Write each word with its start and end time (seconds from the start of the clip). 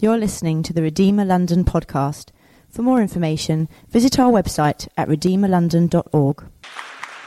You're 0.00 0.16
listening 0.16 0.62
to 0.62 0.72
the 0.72 0.80
Redeemer 0.80 1.24
London 1.24 1.64
podcast. 1.64 2.28
For 2.70 2.82
more 2.82 3.02
information, 3.02 3.68
visit 3.88 4.16
our 4.16 4.30
website 4.30 4.86
at 4.96 5.08
redeemerlondon.org. 5.08 6.44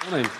Morning. 0.09 0.31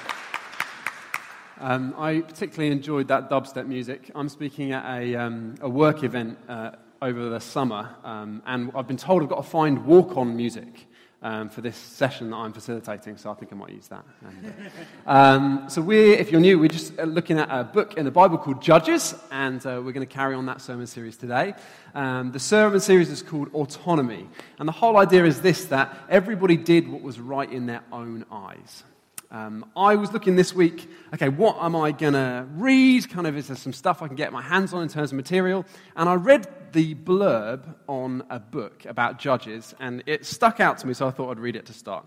Um, 1.60 1.94
I 1.98 2.22
particularly 2.22 2.72
enjoyed 2.72 3.10
that 3.10 3.30
dubstep 3.30 3.68
music. 3.68 4.12
I'm 4.16 4.30
speaking 4.30 4.72
at 4.72 4.86
a, 4.86 5.14
um, 5.16 5.56
a 5.60 5.68
work 5.68 6.06
event 6.06 6.38
uh, 6.48 6.72
over 7.02 7.28
the 7.28 7.42
summer, 7.42 7.98
um, 8.06 8.42
and 8.46 8.72
I've 8.76 8.88
been 8.88 8.96
told 8.96 9.24
I've 9.24 9.28
got 9.28 9.44
to 9.44 9.50
find 9.50 9.86
walk 9.86 10.16
on 10.16 10.38
music 10.38 10.88
um, 11.22 11.50
for 11.50 11.62
this 11.62 11.76
session 11.76 12.32
that 12.32 12.38
I'm 12.38 12.54
facilitating, 12.54 13.18
so 13.18 13.32
I 13.32 13.36
think 13.36 13.52
I 13.54 13.56
might 13.56 13.72
use 13.72 13.88
that. 13.90 14.04
Uh, 14.26 15.10
um, 15.10 15.66
so, 15.70 15.82
we're, 15.82 16.14
if 16.14 16.32
you're 16.32 16.42
new, 16.42 16.58
we're 16.58 16.70
just 16.70 16.98
uh, 16.98 17.04
looking 17.04 17.38
at 17.38 17.48
a 17.50 17.64
book 17.64 17.96
in 17.96 18.06
the 18.06 18.12
Bible 18.12 18.38
called 18.38 18.62
Judges, 18.62 19.14
and 19.32 19.64
uh, 19.66 19.82
we're 19.84 19.92
going 19.92 20.08
to 20.08 20.14
carry 20.14 20.34
on 20.34 20.48
that 20.48 20.62
sermon 20.62 20.88
series 20.88 21.18
today. 21.18 21.54
Um, 21.94 22.32
the 22.32 22.40
sermon 22.40 22.80
series 22.80 23.10
is 23.10 23.22
called 23.22 23.54
Autonomy, 23.54 24.28
and 24.60 24.68
the 24.68 24.74
whole 24.74 24.98
idea 24.98 25.26
is 25.26 25.42
this 25.42 25.66
that 25.66 25.96
everybody 26.10 26.58
did 26.58 26.88
what 26.88 27.02
was 27.02 27.20
right 27.20 27.52
in 27.52 27.68
their 27.68 27.84
own 27.92 28.26
eyes. 28.32 28.84
Um, 29.32 29.66
I 29.78 29.96
was 29.96 30.12
looking 30.12 30.36
this 30.36 30.54
week, 30.54 30.90
okay, 31.14 31.30
what 31.30 31.56
am 31.62 31.74
I 31.74 31.94
going 31.94 32.14
to 32.14 32.46
read? 32.56 33.10
Kind 33.10 33.28
of, 33.28 33.38
is 33.38 33.48
there 33.48 33.56
some 33.56 33.72
stuff 33.72 34.02
I 34.02 34.08
can 34.08 34.18
get 34.18 34.34
my 34.34 34.42
hands 34.42 34.74
on 34.74 34.84
in 34.84 34.90
terms 34.90 35.12
of 35.12 35.16
material? 35.16 35.66
And 35.96 36.10
I 36.10 36.16
read 36.16 36.48
the 36.74 36.96
blurb 36.96 37.64
on 37.88 38.24
a 38.30 38.40
book 38.40 38.86
about 38.86 39.20
judges, 39.20 39.74
and 39.80 40.04
it 40.06 40.26
stuck 40.26 40.60
out 40.60 40.80
to 40.80 40.88
me, 40.88 40.94
so 40.94 41.08
I 41.08 41.12
thought 41.12 41.32
I'd 41.32 41.40
read 41.40 41.56
it 41.56 41.66
to 41.68 41.74
start. 41.74 42.06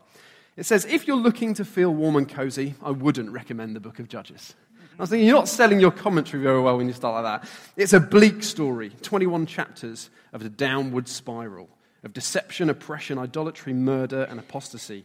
It 0.56 0.66
says, 0.66 0.84
If 0.84 1.06
you're 1.06 1.16
looking 1.16 1.54
to 1.54 1.64
feel 1.64 1.94
warm 1.94 2.16
and 2.16 2.28
cozy, 2.28 2.74
I 2.82 2.90
wouldn't 2.90 3.30
recommend 3.30 3.74
the 3.74 3.80
book 3.80 3.98
of 3.98 4.08
Judges. 4.08 4.54
I 4.98 5.02
was 5.02 5.10
thinking, 5.10 5.26
you're 5.26 5.36
not 5.36 5.48
selling 5.48 5.80
your 5.80 5.90
commentary 5.90 6.42
very 6.42 6.60
well 6.60 6.76
when 6.76 6.86
you 6.86 6.92
start 6.92 7.24
like 7.24 7.42
that. 7.42 7.50
It's 7.76 7.92
a 7.94 8.00
bleak 8.00 8.44
story 8.44 8.90
21 9.02 9.46
chapters 9.46 10.10
of 10.32 10.42
the 10.42 10.48
downward 10.48 11.08
spiral 11.08 11.68
of 12.04 12.12
deception, 12.12 12.70
oppression, 12.70 13.18
idolatry, 13.18 13.72
murder, 13.72 14.22
and 14.24 14.38
apostasy. 14.38 15.04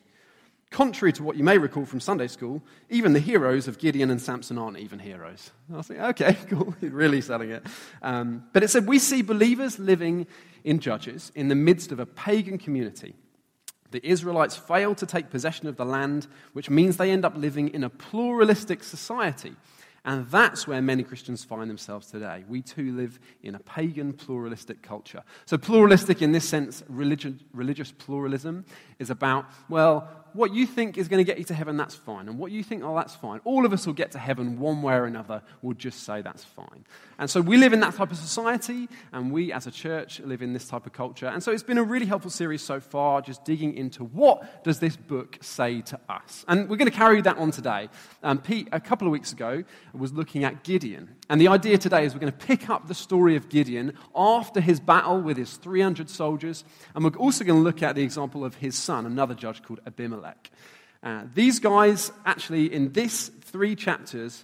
Contrary 0.72 1.12
to 1.14 1.24
what 1.24 1.36
you 1.36 1.44
may 1.44 1.58
recall 1.58 1.84
from 1.84 2.00
Sunday 2.00 2.28
school, 2.28 2.62
even 2.90 3.14
the 3.14 3.20
heroes 3.20 3.68
of 3.68 3.80
Gideon 3.80 4.12
and 4.12 4.22
Samson 4.22 4.60
aren't 4.60 4.78
even 4.78 5.00
heroes. 5.00 5.52
I 5.74 5.78
was 5.78 5.88
thinking, 5.88 6.06
okay, 6.06 6.38
cool, 6.48 6.76
you're 6.80 6.92
really 6.92 7.22
selling 7.22 7.50
it. 7.50 7.66
Um, 8.04 8.44
but 8.54 8.62
it 8.62 8.70
said, 8.70 8.86
we 8.86 9.00
see 9.00 9.24
believers 9.24 9.80
living 9.80 10.28
in 10.64 10.80
Judges 10.80 11.32
in 11.34 11.48
the 11.48 11.56
midst 11.56 11.92
of 11.92 12.00
a 12.00 12.06
pagan 12.06 12.60
community. 12.60 13.16
The 13.90 14.06
Israelites 14.08 14.56
fail 14.56 14.94
to 14.94 15.08
take 15.08 15.32
possession 15.32 15.68
of 15.68 15.76
the 15.76 15.86
land, 15.86 16.28
which 16.54 16.70
means 16.70 16.98
they 16.98 17.10
end 17.10 17.26
up 17.26 17.36
living 17.36 17.70
in 17.70 17.84
a 17.84 17.90
pluralistic 17.90 18.84
society 18.84 19.56
and 20.06 20.28
that's 20.30 20.68
where 20.68 20.82
many 20.82 21.04
Christians 21.04 21.44
find 21.44 21.70
themselves 21.70 22.08
today. 22.08 22.46
We 22.48 22.62
too 22.62 22.96
live 22.96 23.20
in 23.44 23.56
a 23.56 23.60
pagan 23.60 24.14
pluralistic 24.14 24.82
culture. 24.82 25.24
So, 25.46 25.58
pluralistic 25.58 26.22
in 26.22 26.32
this 26.32 26.48
sense, 26.48 26.84
religion, 26.88 27.42
religious 27.54 27.92
pluralism 27.92 28.66
is 28.98 29.10
about, 29.10 29.46
well, 29.68 30.10
what 30.34 30.54
you 30.54 30.66
think 30.66 30.98
is 30.98 31.08
going 31.08 31.20
to 31.20 31.24
get 31.24 31.38
you 31.38 31.44
to 31.46 31.54
heaven, 31.54 31.78
that's 31.78 31.96
fine. 31.96 32.28
And 32.28 32.38
what 32.38 32.52
you 32.52 32.64
think, 32.64 32.84
oh, 32.84 32.96
that's 32.96 33.16
fine. 33.16 33.40
All 33.44 33.66
of 33.66 33.74
us 33.74 33.86
will 33.86 33.94
get 33.94 34.12
to 34.12 34.20
heaven 34.20 34.60
one 34.60 34.82
way 34.82 34.94
or 34.94 35.06
another. 35.06 35.42
We'll 35.62 35.76
just 35.76 36.04
say 36.04 36.22
that's 36.22 36.44
fine. 36.44 36.86
And 37.18 37.30
so 37.30 37.42
we 37.42 37.58
live 37.58 37.74
in 37.74 37.82
that 37.82 37.96
type 37.96 38.12
of 38.12 38.18
society, 38.18 38.88
and 39.12 39.32
we 39.32 39.52
as 39.52 39.68
a 39.68 39.72
church 39.72 40.20
live 40.22 40.42
in 40.42 40.54
this 40.54 40.68
type 40.68 40.86
of 40.86 40.94
culture. 40.94 41.28
And 41.28 41.44
so 41.44 41.52
it's 41.52 41.64
been 41.64 41.78
a 41.78 41.84
really 41.84 42.06
helpful 42.06 42.32
series 42.32 42.62
so 42.62 42.80
far, 42.80 43.22
just 43.22 43.44
digging 43.44 43.76
into 43.76 44.04
what 44.04 44.64
does 44.64 44.80
this 44.80 44.96
book 44.96 45.38
say 45.42 45.82
to 45.82 46.00
us. 46.08 46.46
And 46.48 46.70
we're 46.70 46.78
going 46.78 46.90
to 46.90 46.98
carry 46.98 47.22
that 47.22 47.38
on 47.38 47.52
today. 47.52 47.90
Um, 48.24 48.40
Pete, 48.40 48.70
a 48.72 48.80
couple 48.80 49.08
of 49.08 49.12
weeks 49.12 49.34
ago, 49.34 49.64
was 49.94 50.14
looking 50.14 50.44
at 50.44 50.64
Gideon. 50.64 51.16
And 51.30 51.40
the 51.40 51.50
idea 51.50 51.78
today 51.78 52.06
is 52.06 52.14
we're 52.14 52.22
going 52.22 52.32
to 52.32 52.46
pick 52.46 52.70
up 52.70 52.88
the 52.88 52.96
story 52.96 53.36
of 53.36 53.50
Gideon 53.50 53.94
after 54.16 54.62
his 54.62 54.80
battle 54.80 55.22
with 55.22 55.38
his 55.38 55.56
300 55.58 56.10
soldiers. 56.10 56.64
And 56.96 57.04
we're 57.04 57.12
also 57.18 57.44
going 57.44 57.60
to 57.60 57.64
look 57.64 57.84
at 57.84 57.96
the 57.96 58.04
example 58.04 58.46
of 58.46 58.56
his 58.56 58.78
son, 58.78 59.06
another 59.06 59.36
judge 59.36 59.62
called 59.62 59.80
Abimelech. 59.86 60.19
Uh, 61.02 61.24
these 61.34 61.60
guys, 61.60 62.12
actually, 62.26 62.74
in 62.74 62.92
this 62.92 63.30
three 63.42 63.76
chapters, 63.76 64.44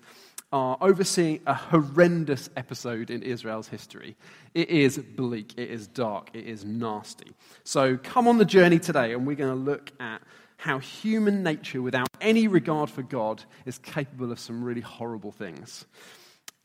are 0.51 0.77
overseeing 0.79 1.41
a 1.45 1.53
horrendous 1.53 2.49
episode 2.55 3.09
in 3.09 3.21
Israel's 3.23 3.67
history. 3.67 4.15
It 4.53 4.69
is 4.69 4.97
bleak, 4.97 5.53
it 5.57 5.69
is 5.69 5.87
dark, 5.87 6.29
it 6.33 6.45
is 6.45 6.63
nasty. 6.63 7.33
So 7.63 7.97
come 7.97 8.27
on 8.27 8.37
the 8.37 8.45
journey 8.45 8.79
today, 8.79 9.13
and 9.13 9.27
we're 9.27 9.35
going 9.35 9.53
to 9.53 9.71
look 9.71 9.91
at 9.99 10.21
how 10.57 10.79
human 10.79 11.43
nature, 11.43 11.81
without 11.81 12.07
any 12.21 12.47
regard 12.47 12.89
for 12.89 13.03
God, 13.03 13.43
is 13.65 13.77
capable 13.77 14.31
of 14.31 14.39
some 14.39 14.63
really 14.63 14.81
horrible 14.81 15.31
things. 15.31 15.85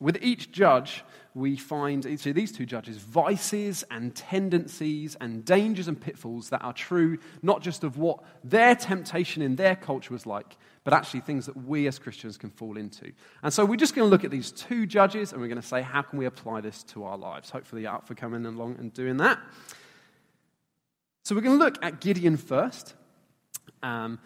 With 0.00 0.22
each 0.22 0.50
judge, 0.50 1.04
we 1.34 1.56
find, 1.56 2.06
each 2.06 2.26
of 2.26 2.34
these 2.34 2.50
two 2.50 2.64
judges, 2.66 2.96
vices 2.96 3.84
and 3.90 4.14
tendencies 4.14 5.16
and 5.20 5.44
dangers 5.44 5.88
and 5.88 6.00
pitfalls 6.00 6.48
that 6.48 6.62
are 6.62 6.72
true 6.72 7.18
not 7.42 7.62
just 7.62 7.84
of 7.84 7.98
what 7.98 8.24
their 8.42 8.74
temptation 8.74 9.42
in 9.42 9.56
their 9.56 9.76
culture 9.76 10.12
was 10.12 10.26
like, 10.26 10.56
but 10.82 10.94
actually 10.94 11.20
things 11.20 11.46
that 11.46 11.56
we 11.56 11.86
as 11.86 11.98
Christians 11.98 12.38
can 12.38 12.48
fall 12.50 12.78
into. 12.78 13.12
And 13.42 13.52
so 13.52 13.64
we're 13.64 13.76
just 13.76 13.94
going 13.94 14.06
to 14.06 14.10
look 14.10 14.24
at 14.24 14.30
these 14.30 14.50
two 14.50 14.86
judges 14.86 15.32
and 15.32 15.40
we're 15.40 15.48
going 15.48 15.60
to 15.60 15.66
say, 15.66 15.82
how 15.82 16.02
can 16.02 16.18
we 16.18 16.24
apply 16.24 16.62
this 16.62 16.82
to 16.84 17.04
our 17.04 17.18
lives? 17.18 17.50
Hopefully, 17.50 17.82
you're 17.82 17.92
up 17.92 18.08
for 18.08 18.14
coming 18.14 18.46
along 18.46 18.76
and 18.78 18.92
doing 18.92 19.18
that. 19.18 19.38
So 21.24 21.34
we're 21.34 21.42
going 21.42 21.58
to 21.58 21.64
look 21.64 21.76
at 21.84 22.00
Gideon 22.00 22.38
first. 22.38 22.94
Um, 23.82 24.18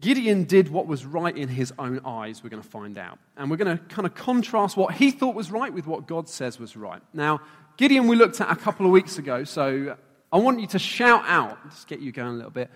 Gideon 0.00 0.44
did 0.44 0.70
what 0.70 0.86
was 0.86 1.04
right 1.04 1.36
in 1.36 1.48
his 1.48 1.72
own 1.78 2.00
eyes, 2.04 2.42
we're 2.42 2.50
going 2.50 2.62
to 2.62 2.68
find 2.68 2.96
out. 2.96 3.18
And 3.36 3.50
we're 3.50 3.58
going 3.58 3.76
to 3.76 3.84
kind 3.84 4.06
of 4.06 4.14
contrast 4.14 4.76
what 4.76 4.94
he 4.94 5.10
thought 5.10 5.34
was 5.34 5.50
right 5.50 5.72
with 5.72 5.86
what 5.86 6.06
God 6.06 6.28
says 6.28 6.58
was 6.58 6.76
right. 6.76 7.02
Now, 7.12 7.40
Gideon, 7.76 8.06
we 8.06 8.16
looked 8.16 8.40
at 8.40 8.50
a 8.50 8.56
couple 8.56 8.86
of 8.86 8.92
weeks 8.92 9.18
ago, 9.18 9.44
so 9.44 9.96
I 10.32 10.38
want 10.38 10.60
you 10.60 10.66
to 10.68 10.78
shout 10.78 11.24
out, 11.26 11.58
just 11.70 11.86
get 11.86 12.00
you 12.00 12.12
going 12.12 12.34
a 12.34 12.36
little 12.36 12.50
bit. 12.50 12.70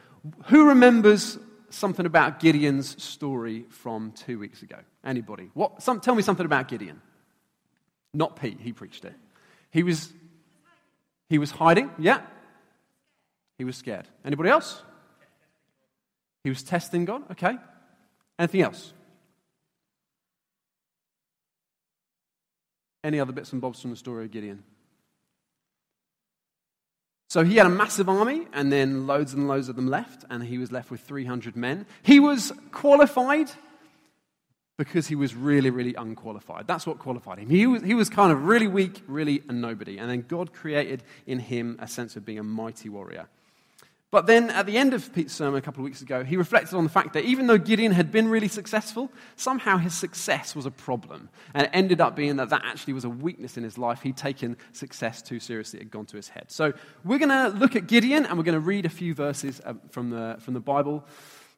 Who 0.46 0.68
remembers 0.68 1.38
something 1.70 2.04
about 2.04 2.40
Gideon's 2.40 3.02
story 3.02 3.64
from 3.70 4.12
two 4.12 4.38
weeks 4.38 4.62
ago? 4.62 4.76
Anybody? 5.04 5.50
What, 5.54 5.82
some, 5.82 6.00
tell 6.00 6.14
me 6.14 6.22
something 6.22 6.46
about 6.46 6.68
Gideon. 6.68 7.00
Not 8.12 8.36
Pete, 8.36 8.60
he 8.60 8.72
preached 8.72 9.04
it. 9.04 9.14
He 9.70 9.82
was, 9.82 10.12
he 11.28 11.38
was 11.38 11.50
hiding, 11.50 11.90
yeah. 11.98 12.20
He 13.58 13.64
was 13.64 13.76
scared. 13.76 14.08
Anybody 14.24 14.50
else? 14.50 14.82
He 16.44 16.50
was 16.50 16.62
testing 16.62 17.06
God. 17.06 17.22
Okay. 17.32 17.56
Anything 18.38 18.62
else? 18.62 18.92
Any 23.02 23.18
other 23.18 23.32
bits 23.32 23.52
and 23.52 23.60
bobs 23.60 23.80
from 23.80 23.90
the 23.90 23.96
story 23.96 24.24
of 24.24 24.30
Gideon? 24.30 24.62
So 27.28 27.42
he 27.42 27.56
had 27.56 27.66
a 27.66 27.70
massive 27.70 28.08
army, 28.08 28.46
and 28.52 28.70
then 28.72 29.06
loads 29.06 29.34
and 29.34 29.48
loads 29.48 29.68
of 29.68 29.76
them 29.76 29.88
left, 29.88 30.24
and 30.30 30.42
he 30.44 30.58
was 30.58 30.70
left 30.70 30.90
with 30.90 31.00
300 31.00 31.56
men. 31.56 31.86
He 32.02 32.20
was 32.20 32.52
qualified 32.70 33.50
because 34.78 35.06
he 35.06 35.14
was 35.14 35.34
really, 35.34 35.70
really 35.70 35.94
unqualified. 35.94 36.66
That's 36.66 36.86
what 36.86 36.98
qualified 36.98 37.38
him. 37.38 37.48
He 37.48 37.66
was, 37.66 37.82
he 37.82 37.94
was 37.94 38.08
kind 38.08 38.30
of 38.30 38.44
really 38.44 38.68
weak, 38.68 39.02
really 39.06 39.42
a 39.48 39.52
nobody. 39.52 39.98
And 39.98 40.10
then 40.10 40.24
God 40.26 40.52
created 40.52 41.02
in 41.26 41.38
him 41.38 41.76
a 41.80 41.88
sense 41.88 42.16
of 42.16 42.24
being 42.24 42.38
a 42.38 42.44
mighty 42.44 42.88
warrior. 42.88 43.28
But 44.14 44.26
then 44.26 44.48
at 44.50 44.66
the 44.66 44.78
end 44.78 44.94
of 44.94 45.12
Pete's 45.12 45.34
sermon 45.34 45.58
a 45.58 45.60
couple 45.60 45.80
of 45.80 45.86
weeks 45.86 46.00
ago, 46.00 46.22
he 46.22 46.36
reflected 46.36 46.76
on 46.76 46.84
the 46.84 46.88
fact 46.88 47.14
that 47.14 47.24
even 47.24 47.48
though 47.48 47.58
Gideon 47.58 47.90
had 47.90 48.12
been 48.12 48.28
really 48.28 48.46
successful, 48.46 49.10
somehow 49.34 49.76
his 49.76 49.92
success 49.92 50.54
was 50.54 50.66
a 50.66 50.70
problem. 50.70 51.28
And 51.52 51.64
it 51.64 51.70
ended 51.72 52.00
up 52.00 52.14
being 52.14 52.36
that 52.36 52.50
that 52.50 52.62
actually 52.64 52.92
was 52.92 53.04
a 53.04 53.08
weakness 53.08 53.56
in 53.56 53.64
his 53.64 53.76
life. 53.76 54.02
He'd 54.02 54.16
taken 54.16 54.56
success 54.70 55.20
too 55.20 55.40
seriously, 55.40 55.80
it 55.80 55.86
had 55.86 55.90
gone 55.90 56.06
to 56.06 56.16
his 56.16 56.28
head. 56.28 56.44
So 56.52 56.74
we're 57.04 57.18
going 57.18 57.30
to 57.30 57.58
look 57.58 57.74
at 57.74 57.88
Gideon 57.88 58.24
and 58.24 58.38
we're 58.38 58.44
going 58.44 58.54
to 58.54 58.60
read 58.60 58.86
a 58.86 58.88
few 58.88 59.14
verses 59.14 59.60
uh, 59.64 59.74
from 59.90 60.10
the, 60.10 60.36
from 60.38 60.54
the 60.54 60.60
Bible. 60.60 61.04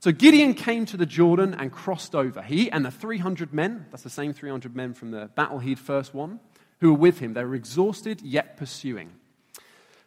So 0.00 0.10
Gideon 0.10 0.54
came 0.54 0.86
to 0.86 0.96
the 0.96 1.04
Jordan 1.04 1.52
and 1.52 1.70
crossed 1.70 2.14
over. 2.14 2.40
He 2.40 2.72
and 2.72 2.86
the 2.86 2.90
300 2.90 3.52
men, 3.52 3.84
that's 3.90 4.02
the 4.02 4.08
same 4.08 4.32
300 4.32 4.74
men 4.74 4.94
from 4.94 5.10
the 5.10 5.26
battle 5.34 5.58
he'd 5.58 5.78
first 5.78 6.14
won, 6.14 6.40
who 6.80 6.94
were 6.94 6.98
with 6.98 7.18
him. 7.18 7.34
They 7.34 7.44
were 7.44 7.54
exhausted 7.54 8.22
yet 8.22 8.56
pursuing. 8.56 9.12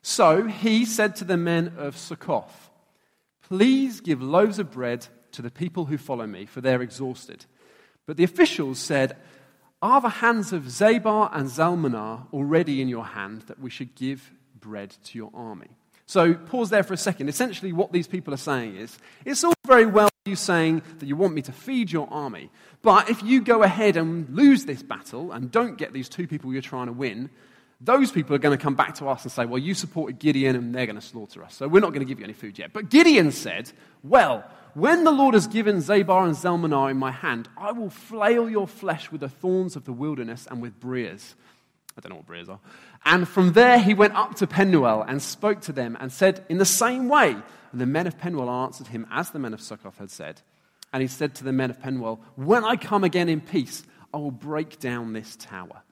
So 0.10 0.48
he 0.48 0.86
said 0.86 1.16
to 1.18 1.24
the 1.24 1.38
men 1.38 1.74
of 1.78 1.96
Succoth, 1.96 2.72
Please 3.44 4.02
give 4.02 4.24
loaves 4.24 4.58
of 4.58 4.72
bread 4.72 5.06
to 5.34 5.44
the 5.44 5.52
people 5.52 5.86
who 5.86 6.00
follow 6.00 6.26
me, 6.26 6.48
for 6.48 6.62
they're 6.62 6.82
exhausted. 6.82 7.46
But 8.08 8.18
the 8.18 8.24
officials 8.24 8.80
said, 8.80 9.18
Are 9.84 10.02
the 10.02 10.10
hands 10.10 10.52
of 10.52 10.64
Zebah 10.64 11.30
and 11.32 11.48
Zalmunna 11.48 12.26
already 12.34 12.82
in 12.82 12.90
your 12.90 13.06
hand 13.06 13.44
that 13.44 13.60
we 13.60 13.70
should 13.70 13.94
give 13.94 14.32
bread 14.60 14.96
to 15.04 15.18
your 15.20 15.30
army? 15.32 15.70
So 16.08 16.34
pause 16.34 16.72
there 16.72 16.82
for 16.82 16.96
a 16.96 16.98
second. 16.98 17.30
Essentially, 17.30 17.72
what 17.72 17.92
these 17.92 18.08
people 18.08 18.34
are 18.34 18.38
saying 18.38 18.78
is 18.78 18.98
it's 19.26 19.44
all 19.44 19.54
very 19.68 19.86
well 19.86 20.10
you 20.26 20.36
saying 20.36 20.82
that 20.98 21.06
you 21.06 21.18
want 21.18 21.36
me 21.36 21.44
to 21.44 21.52
feed 21.52 21.92
your 21.92 22.12
army, 22.12 22.50
but 22.82 23.12
if 23.12 23.22
you 23.22 23.42
go 23.42 23.62
ahead 23.62 23.96
and 23.96 24.28
lose 24.36 24.66
this 24.66 24.82
battle 24.82 25.32
and 25.32 25.52
don't 25.52 25.78
get 25.78 25.94
these 25.94 26.10
two 26.10 26.28
people 26.28 26.52
you're 26.52 26.64
trying 26.64 26.88
to 26.88 26.94
win, 26.94 27.30
those 27.82 28.12
people 28.12 28.36
are 28.36 28.40
going 28.40 28.58
to 28.58 28.62
come 28.62 28.76
back 28.76 28.96
to 28.96 29.08
us 29.08 29.24
and 29.24 29.32
say, 29.32 29.46
Well, 29.46 29.60
you 29.60 29.74
supported 29.74 30.20
Gideon 30.20 30.56
and 30.56 30.76
they're 30.76 30.86
going 30.86 30.96
to 30.96 31.02
slaughter 31.02 31.44
us. 31.44 31.56
So 31.56 31.68
we're 31.68 31.80
not 31.80 31.90
going 31.90 32.02
to 32.02 32.06
give 32.06 32.20
you 32.20 32.26
any 32.26 32.34
food 32.34 32.60
yet. 32.60 32.74
But 32.74 32.90
Gideon 32.90 33.32
said, 33.32 33.72
Well, 34.04 34.44
when 34.74 35.04
the 35.04 35.12
Lord 35.12 35.34
has 35.34 35.48
given 35.48 35.78
Zebah 35.78 36.26
and 36.26 36.36
Zalmunna 36.36 36.92
in 36.92 36.98
my 36.98 37.12
hand, 37.12 37.48
I 37.58 37.72
will 37.72 37.90
flail 37.90 38.50
your 38.50 38.68
flesh 38.68 39.12
with 39.12 39.22
the 39.22 39.30
thorns 39.30 39.76
of 39.76 39.86
the 39.86 39.94
wilderness 39.94 40.48
and 40.50 40.62
with 40.62 40.80
briars. 40.80 41.36
I 41.98 42.02
don't 42.02 42.12
know 42.12 42.18
what 42.18 42.28
briers 42.28 42.50
are. 42.50 42.60
And 43.06 43.28
from 43.28 43.54
there 43.54 43.80
he 43.80 43.94
went 43.94 44.16
up 44.16 44.36
to 44.36 44.48
Penuel 44.48 45.02
and 45.02 45.22
spoke 45.22 45.62
to 45.62 45.72
them 45.72 45.98
and 46.00 46.12
said, 46.12 46.46
In 46.50 46.58
the 46.58 46.66
same 46.66 47.08
way, 47.08 47.36
and 47.72 47.82
the 47.82 47.86
men 47.86 48.08
of 48.08 48.18
Penuel 48.18 48.50
answered 48.50 48.88
him 48.88 49.08
as 49.12 49.32
the 49.32 49.40
men 49.40 49.54
of 49.54 49.62
Succoth 49.62 49.98
had 49.98 50.12
said. 50.12 50.42
And 50.92 51.02
he 51.02 51.08
said 51.08 51.36
to 51.36 51.44
the 51.44 51.54
men 51.54 51.70
of 51.70 51.80
Penuel, 51.80 52.20
When 52.36 52.64
I 52.64 52.76
come 52.76 53.04
again 53.04 53.30
in 53.30 53.42
peace, 53.42 53.84
I 54.14 54.18
will 54.18 54.32
break 54.32 54.80
down 54.80 55.14
this 55.14 55.36
tower. 55.36 55.84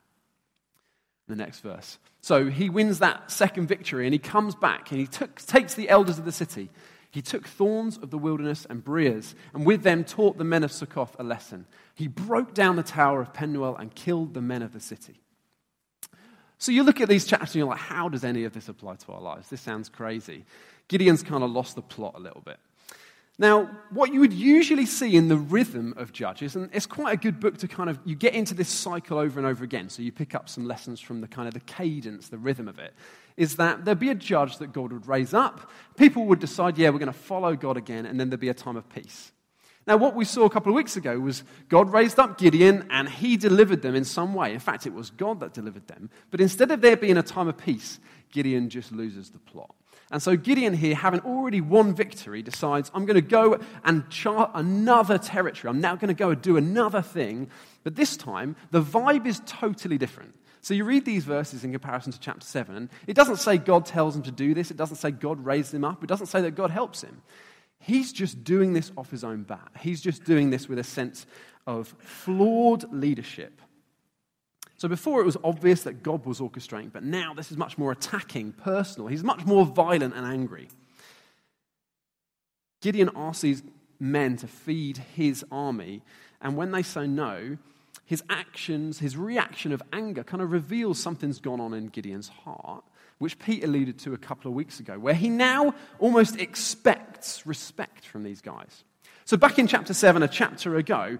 The 1.27 1.35
next 1.35 1.59
verse. 1.59 1.97
So 2.21 2.49
he 2.49 2.69
wins 2.69 2.99
that 2.99 3.31
second 3.31 3.67
victory 3.67 4.05
and 4.05 4.13
he 4.13 4.19
comes 4.19 4.55
back 4.55 4.91
and 4.91 4.99
he 4.99 5.07
took, 5.07 5.35
takes 5.45 5.73
the 5.73 5.89
elders 5.89 6.17
of 6.17 6.25
the 6.25 6.31
city. 6.31 6.69
He 7.11 7.21
took 7.21 7.47
thorns 7.47 7.97
of 7.97 8.11
the 8.11 8.17
wilderness 8.17 8.67
and 8.69 8.83
briers, 8.83 9.33
and 9.53 9.65
with 9.65 9.81
them 9.83 10.03
taught 10.03 10.37
the 10.37 10.43
men 10.43 10.63
of 10.63 10.71
Succoth 10.71 11.15
a 11.17 11.23
lesson. 11.23 11.65
He 11.95 12.07
broke 12.07 12.53
down 12.53 12.75
the 12.75 12.83
tower 12.83 13.21
of 13.21 13.33
Penuel 13.33 13.75
and 13.75 13.95
killed 13.95 14.33
the 14.33 14.41
men 14.41 14.61
of 14.61 14.73
the 14.73 14.79
city. 14.79 15.21
So 16.59 16.71
you 16.71 16.83
look 16.83 17.01
at 17.01 17.09
these 17.09 17.25
chapters 17.25 17.49
and 17.49 17.55
you're 17.55 17.67
like, 17.67 17.79
how 17.79 18.09
does 18.09 18.23
any 18.23 18.43
of 18.43 18.53
this 18.53 18.67
apply 18.67 18.95
to 18.95 19.11
our 19.13 19.21
lives? 19.21 19.49
This 19.49 19.61
sounds 19.61 19.89
crazy. 19.89 20.45
Gideon's 20.87 21.23
kind 21.23 21.43
of 21.43 21.51
lost 21.51 21.75
the 21.75 21.81
plot 21.81 22.15
a 22.15 22.19
little 22.19 22.41
bit. 22.41 22.57
Now, 23.39 23.69
what 23.91 24.11
you 24.11 24.19
would 24.21 24.33
usually 24.33 24.87
see 24.87 25.15
in 25.15 25.27
the 25.27 25.35
rhythm 25.37 25.93
of 25.95 26.11
Judges, 26.11 26.55
and 26.55 26.69
it's 26.73 26.87
quite 26.87 27.13
a 27.13 27.17
good 27.17 27.39
book 27.39 27.57
to 27.59 27.67
kind 27.67 27.87
of, 27.87 27.99
you 28.03 28.15
get 28.15 28.33
into 28.33 28.55
this 28.55 28.67
cycle 28.67 29.19
over 29.19 29.39
and 29.39 29.47
over 29.47 29.63
again, 29.63 29.89
so 29.89 30.01
you 30.01 30.11
pick 30.11 30.33
up 30.33 30.49
some 30.49 30.65
lessons 30.65 30.99
from 30.99 31.21
the 31.21 31.27
kind 31.27 31.47
of 31.47 31.53
the 31.53 31.59
cadence, 31.59 32.29
the 32.29 32.39
rhythm 32.39 32.67
of 32.67 32.79
it, 32.79 32.95
is 33.35 33.57
that 33.57 33.85
there'd 33.85 33.99
be 33.99 34.09
a 34.09 34.15
judge 34.15 34.57
that 34.57 34.73
God 34.73 34.91
would 34.91 35.07
raise 35.07 35.35
up. 35.35 35.69
People 35.97 36.25
would 36.25 36.39
decide, 36.39 36.79
yeah, 36.79 36.89
we're 36.89 36.97
going 36.97 37.13
to 37.13 37.13
follow 37.13 37.55
God 37.55 37.77
again, 37.77 38.07
and 38.07 38.19
then 38.19 38.31
there'd 38.31 38.39
be 38.39 38.49
a 38.49 38.55
time 38.55 38.75
of 38.75 38.89
peace. 38.89 39.31
Now, 39.85 39.95
what 39.95 40.15
we 40.15 40.25
saw 40.25 40.43
a 40.43 40.49
couple 40.49 40.71
of 40.71 40.75
weeks 40.75 40.97
ago 40.97 41.17
was 41.17 41.43
God 41.69 41.93
raised 41.93 42.19
up 42.19 42.37
Gideon 42.37 42.87
and 42.89 43.07
he 43.07 43.37
delivered 43.37 43.81
them 43.81 43.95
in 43.95 44.03
some 44.03 44.33
way. 44.33 44.53
In 44.53 44.59
fact, 44.59 44.85
it 44.85 44.93
was 44.93 45.11
God 45.11 45.39
that 45.39 45.53
delivered 45.53 45.87
them. 45.87 46.09
But 46.29 46.41
instead 46.41 46.71
of 46.71 46.81
there 46.81 46.97
being 46.97 47.15
a 47.15 47.23
time 47.23 47.47
of 47.47 47.57
peace, 47.57 48.01
Gideon 48.29 48.69
just 48.69 48.91
loses 48.91 49.29
the 49.29 49.39
plot. 49.39 49.73
And 50.09 50.23
so 50.23 50.37
Gideon 50.37 50.73
here, 50.73 50.95
having 50.95 51.19
already 51.21 51.59
won 51.59 51.93
victory, 51.93 52.41
decides, 52.41 52.89
I'm 52.93 53.05
going 53.05 53.15
to 53.15 53.21
go 53.21 53.59
and 53.83 54.09
chart 54.09 54.51
another 54.53 55.17
territory. 55.17 55.69
I'm 55.69 55.81
now 55.81 55.95
going 55.95 56.07
to 56.07 56.13
go 56.13 56.29
and 56.29 56.41
do 56.41 56.55
another 56.55 57.01
thing. 57.01 57.49
But 57.83 57.95
this 57.95 58.15
time, 58.15 58.55
the 58.71 58.81
vibe 58.81 59.25
is 59.25 59.41
totally 59.45 59.97
different. 59.97 60.33
So 60.61 60.73
you 60.73 60.85
read 60.85 61.05
these 61.05 61.23
verses 61.23 61.63
in 61.63 61.71
comparison 61.71 62.13
to 62.13 62.19
chapter 62.19 62.45
7, 62.45 62.75
and 62.75 62.89
it 63.05 63.15
doesn't 63.15 63.37
say 63.37 63.57
God 63.57 63.85
tells 63.85 64.15
him 64.15 64.23
to 64.23 64.31
do 64.31 64.53
this. 64.53 64.71
It 64.71 64.77
doesn't 64.77 64.97
say 64.97 65.11
God 65.11 65.45
raised 65.45 65.73
him 65.73 65.83
up. 65.83 66.03
It 66.03 66.07
doesn't 66.07 66.27
say 66.27 66.41
that 66.41 66.55
God 66.55 66.71
helps 66.71 67.01
him. 67.01 67.21
He's 67.79 68.11
just 68.11 68.43
doing 68.43 68.73
this 68.73 68.91
off 68.97 69.11
his 69.11 69.23
own 69.23 69.43
bat. 69.43 69.69
He's 69.79 70.01
just 70.01 70.23
doing 70.23 70.49
this 70.49 70.67
with 70.67 70.79
a 70.79 70.83
sense 70.83 71.25
of 71.65 71.93
flawed 71.99 72.91
leadership. 72.91 73.61
So 74.77 74.87
before 74.87 75.21
it 75.21 75.25
was 75.25 75.37
obvious 75.43 75.83
that 75.83 76.03
God 76.03 76.25
was 76.25 76.39
orchestrating, 76.39 76.93
but 76.93 77.03
now 77.03 77.33
this 77.33 77.51
is 77.51 77.57
much 77.57 77.77
more 77.77 77.91
attacking, 77.91 78.53
personal. 78.53 79.07
He's 79.07 79.23
much 79.23 79.45
more 79.45 79.65
violent 79.65 80.15
and 80.15 80.25
angry. 80.25 80.69
Gideon 82.81 83.09
asks 83.15 83.41
these 83.41 83.63
men 83.99 84.37
to 84.37 84.47
feed 84.47 84.97
his 85.15 85.43
army, 85.51 86.03
and 86.41 86.55
when 86.55 86.71
they 86.71 86.83
say 86.83 87.07
no, 87.07 87.57
his 88.05 88.23
actions, 88.29 88.99
his 88.99 89.17
reaction 89.17 89.71
of 89.71 89.81
anger 89.91 90.23
kind 90.23 90.41
of 90.41 90.51
reveals 90.51 90.99
something's 90.99 91.39
gone 91.39 91.59
on 91.59 91.73
in 91.73 91.87
Gideon's 91.87 92.29
heart 92.29 92.83
which 93.19 93.39
Pete 93.39 93.63
alluded 93.63 93.97
to 93.99 94.13
a 94.13 94.17
couple 94.17 94.49
of 94.49 94.55
weeks 94.55 94.79
ago, 94.79 94.99
where 94.99 95.13
he 95.13 95.29
now 95.29 95.73
almost 95.99 96.39
expects 96.39 97.45
respect 97.45 98.05
from 98.05 98.23
these 98.23 98.41
guys. 98.41 98.83
So, 99.25 99.37
back 99.37 99.59
in 99.59 99.67
chapter 99.67 99.93
7, 99.93 100.23
a 100.23 100.27
chapter 100.27 100.77
ago, 100.77 101.17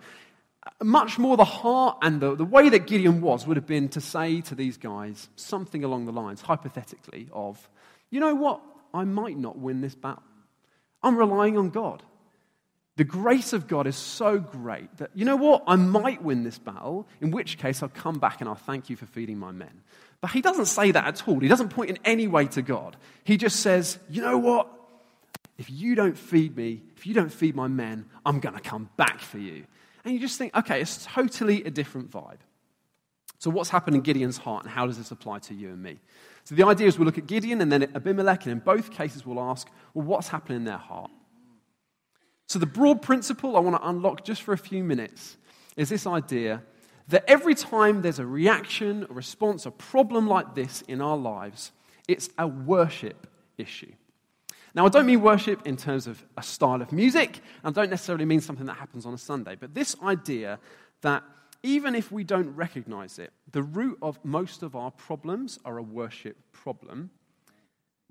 much 0.81 1.17
more 1.17 1.37
the 1.37 1.45
heart 1.45 1.97
and 2.01 2.21
the, 2.21 2.35
the 2.35 2.45
way 2.45 2.69
that 2.69 2.87
Gideon 2.87 3.21
was 3.21 3.45
would 3.47 3.57
have 3.57 3.67
been 3.67 3.89
to 3.89 4.01
say 4.01 4.41
to 4.41 4.55
these 4.55 4.77
guys 4.77 5.29
something 5.35 5.83
along 5.83 6.05
the 6.05 6.11
lines, 6.11 6.41
hypothetically, 6.41 7.29
of, 7.31 7.69
you 8.09 8.19
know 8.19 8.35
what, 8.35 8.61
I 8.93 9.03
might 9.03 9.37
not 9.37 9.57
win 9.57 9.81
this 9.81 9.95
battle. 9.95 10.23
I'm 11.03 11.17
relying 11.17 11.57
on 11.57 11.69
God. 11.69 12.03
The 12.95 13.03
grace 13.03 13.53
of 13.53 13.67
God 13.67 13.85
is 13.85 13.95
so 13.95 14.39
great 14.39 14.97
that, 14.97 15.11
you 15.13 15.23
know 15.23 15.35
what, 15.35 15.63
I 15.67 15.75
might 15.75 16.23
win 16.23 16.43
this 16.43 16.57
battle, 16.57 17.07
in 17.21 17.29
which 17.29 17.59
case 17.59 17.83
I'll 17.83 17.89
come 17.89 18.17
back 18.17 18.41
and 18.41 18.49
I'll 18.49 18.55
thank 18.55 18.89
you 18.89 18.95
for 18.95 19.05
feeding 19.05 19.37
my 19.37 19.51
men. 19.51 19.81
But 20.19 20.31
he 20.31 20.41
doesn't 20.41 20.65
say 20.65 20.91
that 20.91 21.05
at 21.05 21.27
all. 21.27 21.39
He 21.39 21.47
doesn't 21.47 21.69
point 21.69 21.91
in 21.91 21.99
any 22.03 22.27
way 22.27 22.47
to 22.47 22.63
God. 22.63 22.97
He 23.23 23.37
just 23.37 23.59
says, 23.59 23.99
you 24.09 24.23
know 24.23 24.39
what? 24.39 24.67
If 25.59 25.69
you 25.69 25.93
don't 25.93 26.17
feed 26.17 26.57
me, 26.57 26.81
if 26.95 27.05
you 27.05 27.13
don't 27.13 27.31
feed 27.31 27.55
my 27.55 27.67
men, 27.67 28.05
I'm 28.25 28.39
going 28.39 28.55
to 28.55 28.61
come 28.61 28.89
back 28.97 29.19
for 29.19 29.37
you. 29.37 29.65
And 30.07 30.13
you 30.13 30.21
just 30.21 30.37
think, 30.37 30.55
okay, 30.55 30.79
it's 30.79 31.05
totally 31.05 31.65
a 31.65 31.69
different 31.69 32.09
vibe. 32.09 32.37
So, 33.39 33.49
what's 33.49 33.69
happened 33.69 33.97
in 33.97 34.03
Gideon's 34.03 34.37
heart, 34.37 34.63
and 34.63 34.71
how 34.71 34.87
does 34.87 34.97
this 34.97 35.11
apply 35.11 35.39
to 35.39 35.53
you 35.53 35.67
and 35.67 35.83
me? 35.83 35.99
So, 36.45 36.55
the 36.55 36.65
idea 36.65 36.87
is 36.87 36.97
we'll 36.97 37.07
look 37.07 37.17
at 37.17 37.27
Gideon 37.27 37.59
and 37.59 37.69
then 37.69 37.83
Abimelech, 37.93 38.45
and 38.45 38.53
in 38.53 38.59
both 38.59 38.89
cases, 38.89 39.25
we'll 39.25 39.41
ask, 39.41 39.67
well, 39.93 40.05
what's 40.05 40.29
happening 40.29 40.59
in 40.59 40.63
their 40.63 40.77
heart? 40.77 41.11
So, 42.47 42.57
the 42.57 42.65
broad 42.65 43.01
principle 43.01 43.57
I 43.57 43.59
want 43.59 43.75
to 43.75 43.85
unlock 43.85 44.23
just 44.23 44.43
for 44.43 44.53
a 44.53 44.57
few 44.57 44.81
minutes 44.81 45.35
is 45.75 45.89
this 45.89 46.07
idea 46.07 46.63
that 47.09 47.25
every 47.27 47.53
time 47.53 48.01
there's 48.01 48.19
a 48.19 48.25
reaction, 48.25 49.05
a 49.09 49.13
response, 49.13 49.65
a 49.65 49.71
problem 49.71 50.25
like 50.25 50.55
this 50.55 50.83
in 50.83 51.01
our 51.01 51.17
lives, 51.17 51.73
it's 52.07 52.29
a 52.37 52.47
worship 52.47 53.27
issue. 53.57 53.91
Now, 54.77 54.85
I 54.85 54.89
don't 54.89 55.07
mean 55.07 55.21
worship 55.21 55.65
in 55.65 55.75
terms 55.75 56.05
of 56.05 56.23
a 56.37 56.43
style 56.43 56.83
of 56.83 56.91
music, 56.91 57.41
and 57.63 57.75
I 57.75 57.81
don't 57.81 57.89
necessarily 57.89 58.25
mean 58.25 58.41
something 58.41 58.67
that 58.67 58.75
happens 58.75 59.07
on 59.07 59.13
a 59.15 59.17
Sunday, 59.17 59.55
but 59.59 59.73
this 59.73 59.95
idea 60.03 60.59
that 61.01 61.23
even 61.63 61.95
if 61.95 62.11
we 62.11 62.23
don't 62.23 62.55
recognize 62.55 63.17
it, 63.17 63.33
the 63.51 63.63
root 63.63 63.97
of 64.03 64.23
most 64.23 64.61
of 64.61 64.75
our 64.75 64.91
problems 64.91 65.57
are 65.65 65.79
a 65.79 65.81
worship 65.81 66.37
problem. 66.51 67.09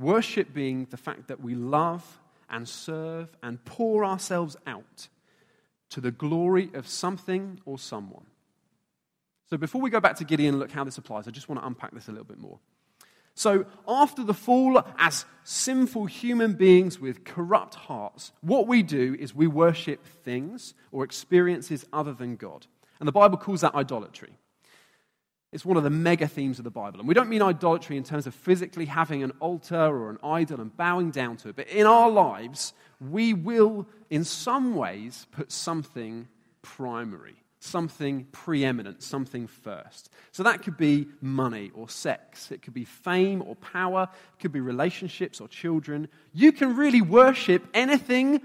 Worship 0.01 0.53
being 0.53 0.89
the 0.91 0.97
fact 0.97 1.29
that 1.29 1.41
we 1.41 1.55
love 1.55 2.19
and 2.51 2.69
serve 2.69 3.29
and 3.45 3.65
pour 3.65 4.05
ourselves 4.05 4.57
out 4.67 5.07
to 5.91 6.01
the 6.01 6.11
glory 6.11 6.69
of 6.75 6.89
something 6.89 7.61
or 7.65 7.79
someone. 7.79 8.27
So 9.49 9.57
before 9.57 9.81
we 9.81 9.89
go 9.89 10.01
back 10.01 10.17
to 10.17 10.25
Gideon 10.25 10.55
and 10.55 10.59
look 10.59 10.73
how 10.73 10.83
this 10.83 10.99
applies, 10.99 11.29
I 11.29 11.31
just 11.31 11.49
want 11.49 11.61
to 11.61 11.67
unpack 11.69 11.95
this 11.95 12.09
a 12.09 12.11
little 12.11 12.25
bit 12.25 12.41
more. 12.41 12.59
So, 13.37 13.67
after 13.87 14.25
the 14.25 14.33
fall, 14.33 14.83
as 14.99 15.27
sinful 15.45 16.07
human 16.07 16.55
beings 16.55 16.99
with 16.99 17.23
corrupt 17.23 17.75
hearts, 17.75 18.33
what 18.41 18.67
we 18.67 18.83
do 18.83 19.15
is 19.21 19.35
we 19.35 19.47
worship 19.47 20.07
things 20.25 20.73
or 20.91 21.05
experiences 21.05 21.85
other 21.93 22.15
than 22.15 22.37
God. 22.37 22.67
And 22.99 23.07
the 23.07 23.13
Bible 23.13 23.37
calls 23.37 23.61
that 23.61 23.75
idolatry. 23.75 24.39
It's 25.53 25.67
one 25.67 25.77
of 25.77 25.85
the 25.85 25.91
mega 25.91 26.27
themes 26.27 26.57
of 26.57 26.65
the 26.65 26.71
Bible. 26.71 26.99
And 26.99 27.07
we 27.07 27.13
don't 27.13 27.29
mean 27.29 27.43
idolatry 27.43 27.99
in 27.99 28.05
terms 28.05 28.27
of 28.27 28.35
physically 28.35 28.87
having 28.87 29.23
an 29.23 29.33
altar 29.39 29.77
or 29.77 30.09
an 30.09 30.19
idol 30.25 30.63
and 30.63 30.75
bowing 30.75 31.11
down 31.11 31.37
to 31.39 31.51
it, 31.51 31.57
but 31.57 31.69
in 31.69 31.87
our 31.87 32.11
lives, 32.11 32.73
we 33.01 33.35
will, 33.35 33.87
in 34.09 34.25
some 34.25 34.75
ways, 34.75 35.27
put 35.31 35.53
something 35.53 36.27
primary 36.63 37.37
something 37.59 38.25
preeminent, 38.33 39.03
something 39.03 39.47
first. 39.47 40.11
So 40.33 40.43
that 40.43 40.63
could 40.63 40.77
be 40.77 41.09
money 41.21 41.71
or 41.75 41.89
sex, 41.89 42.51
it 42.51 42.63
could 42.63 42.75
be 42.75 42.85
fame 42.85 43.43
or 43.43 43.57
power, 43.57 44.09
it 44.13 44.41
could 44.41 44.53
be 44.53 44.61
relationships 44.61 45.41
or 45.41 45.49
children. 45.49 46.09
You 46.33 46.53
can 46.53 46.77
really 46.77 47.03
worship 47.03 47.67
anything 47.75 48.43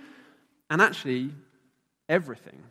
and 0.69 0.81
actually 0.81 1.31
everything. 2.07 2.63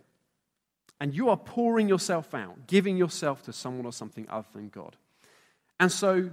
And 1.00 1.14
you 1.14 1.30
are 1.30 1.36
pouring 1.36 1.88
yourself 1.88 2.34
out, 2.34 2.66
giving 2.66 2.96
yourself 2.96 3.42
to 3.44 3.52
someone 3.52 3.86
or 3.86 3.92
something 3.92 4.26
other 4.28 4.48
than 4.52 4.68
God. 4.68 4.96
And 5.78 5.90
so, 5.90 6.30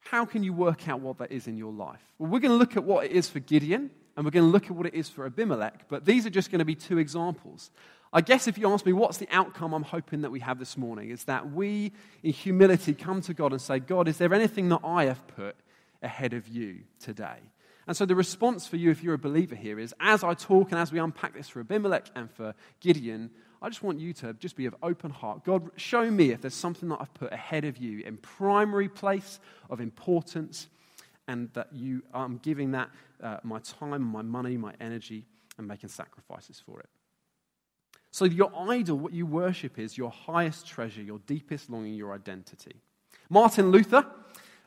how 0.00 0.24
can 0.24 0.42
you 0.42 0.54
work 0.54 0.88
out 0.88 1.00
what 1.00 1.18
that 1.18 1.30
is 1.30 1.46
in 1.46 1.58
your 1.58 1.72
life? 1.72 2.00
Well, 2.18 2.30
we're 2.30 2.40
going 2.40 2.52
to 2.52 2.56
look 2.56 2.76
at 2.76 2.84
what 2.84 3.04
it 3.04 3.12
is 3.12 3.28
for 3.28 3.38
Gideon, 3.38 3.90
and 4.16 4.24
we're 4.24 4.30
going 4.30 4.46
to 4.46 4.50
look 4.50 4.64
at 4.64 4.70
what 4.70 4.86
it 4.86 4.94
is 4.94 5.10
for 5.10 5.26
Abimelech, 5.26 5.88
but 5.88 6.06
these 6.06 6.24
are 6.24 6.30
just 6.30 6.50
going 6.50 6.60
to 6.60 6.64
be 6.64 6.74
two 6.74 6.98
examples. 6.98 7.70
I 8.12 8.20
guess 8.20 8.48
if 8.48 8.58
you 8.58 8.70
ask 8.72 8.84
me 8.84 8.92
what's 8.92 9.18
the 9.18 9.28
outcome 9.30 9.72
I'm 9.72 9.84
hoping 9.84 10.22
that 10.22 10.30
we 10.30 10.40
have 10.40 10.58
this 10.58 10.76
morning, 10.76 11.10
is 11.10 11.24
that 11.24 11.52
we, 11.52 11.92
in 12.22 12.32
humility, 12.32 12.92
come 12.92 13.20
to 13.22 13.34
God 13.34 13.52
and 13.52 13.60
say, 13.60 13.78
God, 13.78 14.08
is 14.08 14.18
there 14.18 14.34
anything 14.34 14.68
that 14.70 14.80
I 14.82 15.04
have 15.04 15.24
put 15.28 15.54
ahead 16.02 16.32
of 16.32 16.48
you 16.48 16.80
today? 16.98 17.38
And 17.86 17.96
so 17.96 18.04
the 18.04 18.16
response 18.16 18.66
for 18.66 18.76
you, 18.76 18.90
if 18.90 19.02
you're 19.02 19.14
a 19.14 19.18
believer 19.18 19.54
here, 19.54 19.78
is 19.78 19.94
as 20.00 20.24
I 20.24 20.34
talk 20.34 20.70
and 20.72 20.80
as 20.80 20.92
we 20.92 20.98
unpack 20.98 21.34
this 21.34 21.48
for 21.48 21.60
Abimelech 21.60 22.06
and 22.14 22.30
for 22.30 22.54
Gideon, 22.80 23.30
I 23.62 23.68
just 23.68 23.82
want 23.82 24.00
you 24.00 24.12
to 24.14 24.32
just 24.34 24.56
be 24.56 24.66
of 24.66 24.74
open 24.82 25.10
heart. 25.10 25.44
God, 25.44 25.70
show 25.76 26.10
me 26.10 26.30
if 26.30 26.40
there's 26.40 26.54
something 26.54 26.88
that 26.88 26.98
I've 27.00 27.14
put 27.14 27.32
ahead 27.32 27.64
of 27.64 27.76
you 27.76 28.00
in 28.00 28.16
primary 28.16 28.88
place 28.88 29.38
of 29.68 29.80
importance, 29.80 30.68
and 31.28 31.48
that 31.52 31.68
you, 31.72 32.02
I'm 32.12 32.38
giving 32.38 32.72
that 32.72 32.90
uh, 33.22 33.36
my 33.44 33.60
time, 33.60 34.02
my 34.02 34.22
money, 34.22 34.56
my 34.56 34.74
energy, 34.80 35.26
and 35.58 35.68
making 35.68 35.90
sacrifices 35.90 36.60
for 36.64 36.80
it. 36.80 36.88
So, 38.10 38.24
your 38.24 38.50
idol, 38.70 38.98
what 38.98 39.12
you 39.12 39.26
worship, 39.26 39.78
is 39.78 39.96
your 39.96 40.10
highest 40.10 40.66
treasure, 40.66 41.02
your 41.02 41.20
deepest 41.26 41.70
longing, 41.70 41.94
your 41.94 42.12
identity. 42.12 42.76
Martin 43.28 43.70
Luther, 43.70 44.04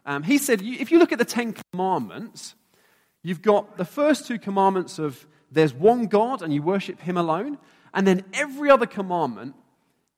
um, 0.06 0.24
he 0.24 0.38
said, 0.38 0.62
if 0.62 0.92
you 0.92 1.00
look 1.00 1.12
at 1.12 1.20
the 1.20 1.26
Ten 1.26 1.54
Commandments, 1.72 2.56
you've 3.22 3.42
got 3.42 3.78
the 3.78 3.86
first 3.86 4.28
two 4.28 4.40
commandments 4.40 5.00
of 5.00 5.28
there's 5.52 5.74
one 5.74 6.08
God 6.08 6.42
and 6.42 6.54
you 6.54 6.62
worship 6.62 7.00
Him 7.02 7.18
alone, 7.18 7.58
and 7.94 8.08
then 8.08 8.24
every 8.34 8.70
other 8.70 8.86
commandment 8.86 9.56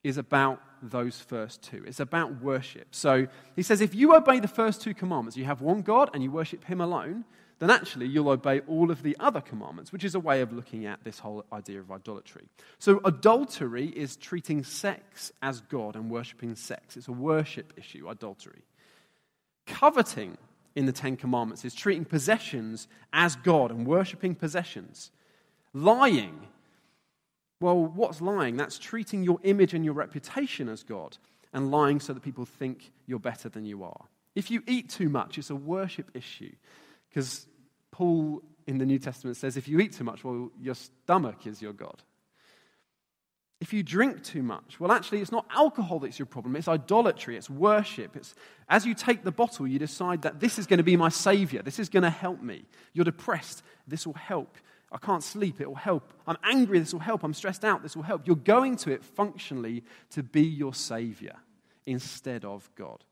is 0.04 0.18
about 0.18 0.62
those 0.82 1.20
first 1.20 1.62
two. 1.62 1.84
It's 1.86 2.00
about 2.00 2.42
worship. 2.42 2.88
So 2.92 3.28
he 3.56 3.64
says 3.64 3.82
if 3.82 3.96
you 3.96 4.16
obey 4.16 4.40
the 4.40 4.48
first 4.48 4.82
two 4.82 4.94
commandments, 4.94 5.36
you 5.36 5.46
have 5.46 5.62
one 5.62 5.82
God 5.82 6.12
and 6.14 6.22
you 6.24 6.32
worship 6.32 6.64
him 6.64 6.80
alone, 6.80 7.26
then 7.60 7.70
actually 7.70 8.08
you'll 8.08 8.30
obey 8.30 8.60
all 8.62 8.92
of 8.92 9.04
the 9.04 9.16
other 9.20 9.42
commandments, 9.42 9.92
which 9.92 10.04
is 10.04 10.16
a 10.16 10.20
way 10.20 10.42
of 10.42 10.52
looking 10.52 10.86
at 10.86 11.04
this 11.04 11.20
whole 11.20 11.46
idea 11.54 11.80
of 11.80 11.92
idolatry. 11.92 12.44
So 12.80 13.00
adultery 13.06 13.88
is 13.88 14.16
treating 14.16 14.64
sex 14.64 15.32
as 15.42 15.62
God 15.62 15.96
and 15.96 16.10
worshipping 16.10 16.56
sex. 16.56 16.98
It's 16.98 17.08
a 17.08 17.14
worship 17.14 17.74
issue, 17.78 18.10
adultery. 18.10 18.64
Coveting 19.68 20.38
in 20.76 20.86
the 20.86 20.92
Ten 20.92 21.16
Commandments 21.16 21.64
is 21.64 21.74
treating 21.74 22.06
possessions 22.06 22.88
as 23.14 23.36
God 23.38 23.72
and 23.72 23.88
worshipping 23.88 24.36
possessions. 24.36 25.12
Lying 25.74 26.48
well, 27.62 27.86
what's 27.86 28.22
lying? 28.22 28.58
That's 28.58 28.78
treating 28.78 29.24
your 29.24 29.40
image 29.44 29.74
and 29.74 29.86
your 29.86 29.94
reputation 29.94 30.68
as 30.70 30.84
God 30.84 31.18
and 31.54 31.72
lying 31.72 32.00
so 32.00 32.14
that 32.14 32.22
people 32.22 32.46
think 32.46 32.92
you're 33.08 33.20
better 33.20 33.48
than 33.50 33.66
you 33.66 33.84
are. 33.84 34.06
If 34.36 34.52
you 34.52 34.62
eat 34.68 34.90
too 34.90 35.08
much, 35.08 35.38
it's 35.38 35.50
a 35.50 35.56
worship 35.56 36.12
issue 36.14 36.52
because 37.16 37.48
Paul 37.92 38.44
in 38.68 38.78
the 38.78 38.86
New 38.86 39.00
Testament 39.00 39.38
says 39.38 39.56
if 39.56 39.70
you 39.70 39.80
eat 39.80 39.94
too 39.94 40.04
much, 40.04 40.26
well, 40.26 40.52
your 40.60 40.76
stomach 40.76 41.48
is 41.48 41.62
your 41.62 41.72
God. 41.72 42.04
If 43.62 43.72
you 43.72 43.84
drink 43.84 44.22
too 44.22 44.44
much, 44.44 44.82
well, 44.82 44.92
actually, 44.92 45.22
it's 45.22 45.32
not 45.32 45.46
alcohol 45.50 46.00
that's 46.00 46.20
your 46.20 46.26
problem. 46.26 46.58
It's 46.58 46.68
idolatry. 46.68 47.38
It's 47.38 47.50
worship. 47.50 48.18
It's 48.18 48.36
as 48.68 48.86
you 48.86 48.94
take 48.94 49.24
the 49.24 49.32
bottle, 49.32 49.66
you 49.66 49.80
decide 49.80 50.24
that 50.24 50.42
this 50.42 50.60
is 50.60 50.68
going 50.68 50.80
to 50.80 50.84
be 50.84 50.98
my 50.98 51.08
savior. 51.08 51.62
This 51.62 51.80
is 51.80 51.88
going 51.88 52.04
to 52.04 52.10
help 52.10 52.42
me. 52.42 52.66
You're 52.92 53.06
depressed. 53.06 53.64
This 53.88 54.06
will 54.06 54.14
help. 54.14 54.58
I 54.92 54.98
can't 54.98 55.24
sleep, 55.24 55.62
it 55.62 55.68
will 55.68 55.76
help. 55.76 56.14
I'm 56.28 56.38
angry, 56.44 56.80
this 56.80 56.94
will 56.94 57.00
help. 57.00 57.24
I'm 57.24 57.34
stressed 57.34 57.66
out, 57.66 57.82
this 57.82 57.96
will 57.96 58.04
help. 58.04 58.28
You're 58.28 58.36
going 58.36 58.76
to 58.78 58.92
it 58.92 59.04
functionally 59.04 59.84
to 60.12 60.22
be 60.22 60.44
your 60.44 60.74
Savior 60.74 61.36
instead 61.86 62.46
of 62.46 62.70
God. 62.76 63.04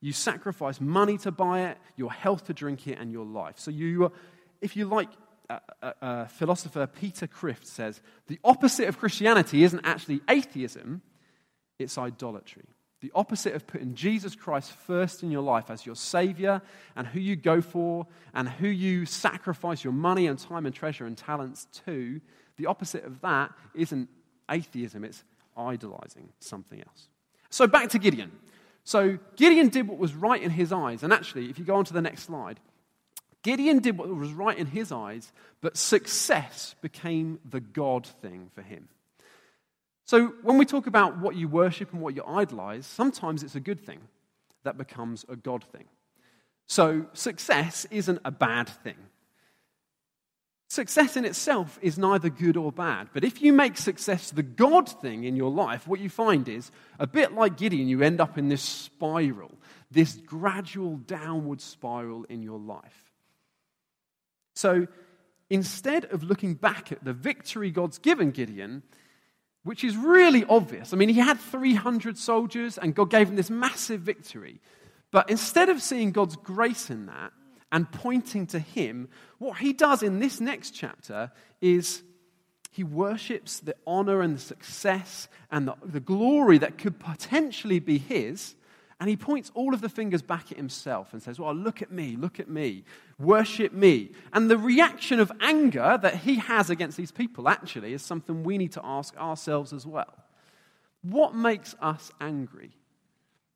You 0.00 0.12
sacrifice 0.12 0.80
money 0.80 1.18
to 1.18 1.32
buy 1.32 1.68
it, 1.68 1.78
your 1.96 2.12
health 2.12 2.46
to 2.46 2.52
drink 2.52 2.86
it, 2.86 2.98
and 2.98 3.10
your 3.10 3.24
life. 3.24 3.58
So, 3.58 3.70
you, 3.70 4.12
if 4.60 4.76
you 4.76 4.86
like, 4.86 5.08
uh, 5.48 5.58
uh, 5.82 5.92
uh, 6.02 6.24
philosopher 6.26 6.86
Peter 6.86 7.26
Kreeft 7.26 7.66
says, 7.66 8.00
the 8.26 8.38
opposite 8.44 8.88
of 8.88 8.98
Christianity 8.98 9.64
isn't 9.64 9.80
actually 9.84 10.20
atheism, 10.28 11.02
it's 11.78 11.98
idolatry. 11.98 12.64
The 13.00 13.12
opposite 13.14 13.54
of 13.54 13.66
putting 13.66 13.94
Jesus 13.94 14.34
Christ 14.34 14.72
first 14.72 15.22
in 15.22 15.30
your 15.30 15.42
life 15.42 15.70
as 15.70 15.84
your 15.84 15.94
Savior 15.94 16.62
and 16.96 17.06
who 17.06 17.20
you 17.20 17.36
go 17.36 17.60
for 17.60 18.06
and 18.34 18.48
who 18.48 18.68
you 18.68 19.04
sacrifice 19.04 19.84
your 19.84 19.92
money 19.92 20.26
and 20.26 20.38
time 20.38 20.66
and 20.66 20.74
treasure 20.74 21.06
and 21.06 21.16
talents 21.16 21.68
to, 21.84 22.20
the 22.56 22.66
opposite 22.66 23.04
of 23.04 23.20
that 23.20 23.52
isn't 23.74 24.08
atheism, 24.50 25.04
it's 25.04 25.22
idolizing 25.56 26.30
something 26.40 26.80
else. 26.80 27.08
So 27.50 27.66
back 27.66 27.90
to 27.90 27.98
Gideon. 27.98 28.32
So 28.86 29.18
Gideon 29.34 29.68
did 29.68 29.88
what 29.88 29.98
was 29.98 30.14
right 30.14 30.40
in 30.40 30.52
his 30.52 30.72
eyes. 30.72 31.02
And 31.02 31.12
actually, 31.12 31.50
if 31.50 31.58
you 31.58 31.64
go 31.64 31.74
on 31.74 31.84
to 31.86 31.92
the 31.92 32.00
next 32.00 32.22
slide, 32.22 32.60
Gideon 33.42 33.80
did 33.80 33.98
what 33.98 34.08
was 34.08 34.32
right 34.32 34.56
in 34.56 34.66
his 34.66 34.92
eyes, 34.92 35.32
but 35.60 35.76
success 35.76 36.76
became 36.80 37.40
the 37.44 37.58
God 37.58 38.06
thing 38.06 38.48
for 38.54 38.62
him. 38.62 38.88
So, 40.04 40.28
when 40.42 40.56
we 40.56 40.64
talk 40.64 40.86
about 40.86 41.18
what 41.18 41.34
you 41.34 41.48
worship 41.48 41.92
and 41.92 42.00
what 42.00 42.14
you 42.14 42.22
idolize, 42.24 42.86
sometimes 42.86 43.42
it's 43.42 43.56
a 43.56 43.60
good 43.60 43.84
thing 43.84 43.98
that 44.62 44.78
becomes 44.78 45.24
a 45.28 45.34
God 45.34 45.64
thing. 45.64 45.86
So, 46.68 47.06
success 47.12 47.86
isn't 47.90 48.20
a 48.24 48.30
bad 48.30 48.68
thing. 48.68 48.98
Success 50.76 51.16
in 51.16 51.24
itself 51.24 51.78
is 51.80 51.96
neither 51.96 52.28
good 52.28 52.54
or 52.54 52.70
bad. 52.70 53.08
But 53.14 53.24
if 53.24 53.40
you 53.40 53.54
make 53.54 53.78
success 53.78 54.30
the 54.30 54.42
God 54.42 54.86
thing 55.00 55.24
in 55.24 55.34
your 55.34 55.50
life, 55.50 55.88
what 55.88 56.00
you 56.00 56.10
find 56.10 56.46
is 56.50 56.70
a 56.98 57.06
bit 57.06 57.32
like 57.32 57.56
Gideon, 57.56 57.88
you 57.88 58.02
end 58.02 58.20
up 58.20 58.36
in 58.36 58.50
this 58.50 58.60
spiral, 58.60 59.52
this 59.90 60.16
gradual 60.16 60.98
downward 60.98 61.62
spiral 61.62 62.24
in 62.24 62.42
your 62.42 62.58
life. 62.58 63.10
So 64.54 64.86
instead 65.48 66.04
of 66.04 66.22
looking 66.22 66.52
back 66.52 66.92
at 66.92 67.02
the 67.02 67.14
victory 67.14 67.70
God's 67.70 67.96
given 67.96 68.30
Gideon, 68.30 68.82
which 69.62 69.82
is 69.82 69.96
really 69.96 70.44
obvious. 70.44 70.92
I 70.92 70.98
mean, 70.98 71.08
he 71.08 71.20
had 71.20 71.40
300 71.40 72.18
soldiers 72.18 72.76
and 72.76 72.94
God 72.94 73.08
gave 73.08 73.30
him 73.30 73.36
this 73.36 73.48
massive 73.48 74.02
victory. 74.02 74.60
But 75.10 75.30
instead 75.30 75.70
of 75.70 75.80
seeing 75.80 76.12
God's 76.12 76.36
grace 76.36 76.90
in 76.90 77.06
that 77.06 77.32
and 77.72 77.90
pointing 77.90 78.46
to 78.48 78.58
him, 78.58 79.08
what 79.38 79.58
he 79.58 79.72
does 79.72 80.02
in 80.02 80.18
this 80.18 80.40
next 80.40 80.70
chapter 80.70 81.30
is 81.60 82.02
he 82.70 82.84
worships 82.84 83.60
the 83.60 83.74
honor 83.86 84.20
and 84.20 84.36
the 84.36 84.40
success 84.40 85.28
and 85.50 85.68
the, 85.68 85.74
the 85.84 86.00
glory 86.00 86.58
that 86.58 86.78
could 86.78 86.98
potentially 86.98 87.78
be 87.78 87.98
his 87.98 88.54
and 88.98 89.10
he 89.10 89.16
points 89.16 89.50
all 89.54 89.74
of 89.74 89.82
the 89.82 89.90
fingers 89.90 90.22
back 90.22 90.50
at 90.50 90.56
himself 90.56 91.12
and 91.12 91.22
says, 91.22 91.38
Well, 91.38 91.54
look 91.54 91.82
at 91.82 91.90
me, 91.90 92.16
look 92.16 92.40
at 92.40 92.48
me, 92.48 92.84
worship 93.18 93.72
me. 93.72 94.12
And 94.32 94.50
the 94.50 94.56
reaction 94.56 95.20
of 95.20 95.30
anger 95.40 95.98
that 96.00 96.16
he 96.16 96.36
has 96.36 96.70
against 96.70 96.96
these 96.96 97.12
people 97.12 97.48
actually 97.48 97.92
is 97.92 98.00
something 98.00 98.42
we 98.42 98.56
need 98.56 98.72
to 98.72 98.80
ask 98.82 99.14
ourselves 99.18 99.74
as 99.74 99.86
well. 99.86 100.14
What 101.02 101.34
makes 101.34 101.74
us 101.80 102.10
angry? 102.20 102.70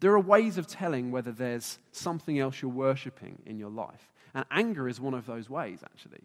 There 0.01 0.13
are 0.13 0.21
ways 0.21 0.59
of 0.59 0.67
telling 0.67 1.11
whether 1.11 1.31
there's 1.31 1.79
something 1.93 2.39
else 2.39 2.61
you're 2.63 2.71
worshipping 2.71 3.43
in 3.47 3.59
your 3.59 3.71
life. 3.71 4.13
And 4.35 4.45
anger 4.51 4.89
is 4.89 5.01
one 5.01 5.15
of 5.15 5.27
those 5.27 5.51
ways, 5.51 5.81
actually. 5.85 6.23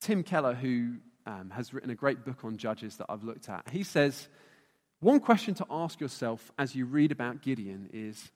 Tim 0.00 0.24
Keller, 0.24 0.54
who 0.54 0.96
um, 1.26 1.50
has 1.50 1.72
written 1.72 1.90
a 1.90 1.94
great 1.94 2.24
book 2.24 2.44
on 2.44 2.56
judges 2.56 2.96
that 2.96 3.06
I've 3.08 3.22
looked 3.22 3.48
at, 3.48 3.68
he 3.70 3.84
says, 3.84 4.28
one 5.00 5.20
question 5.20 5.54
to 5.54 5.66
ask 5.70 6.00
yourself 6.00 6.50
as 6.58 6.74
you 6.74 6.86
read 6.86 7.12
about 7.12 7.42
Gideon 7.42 7.90
is 7.92 8.30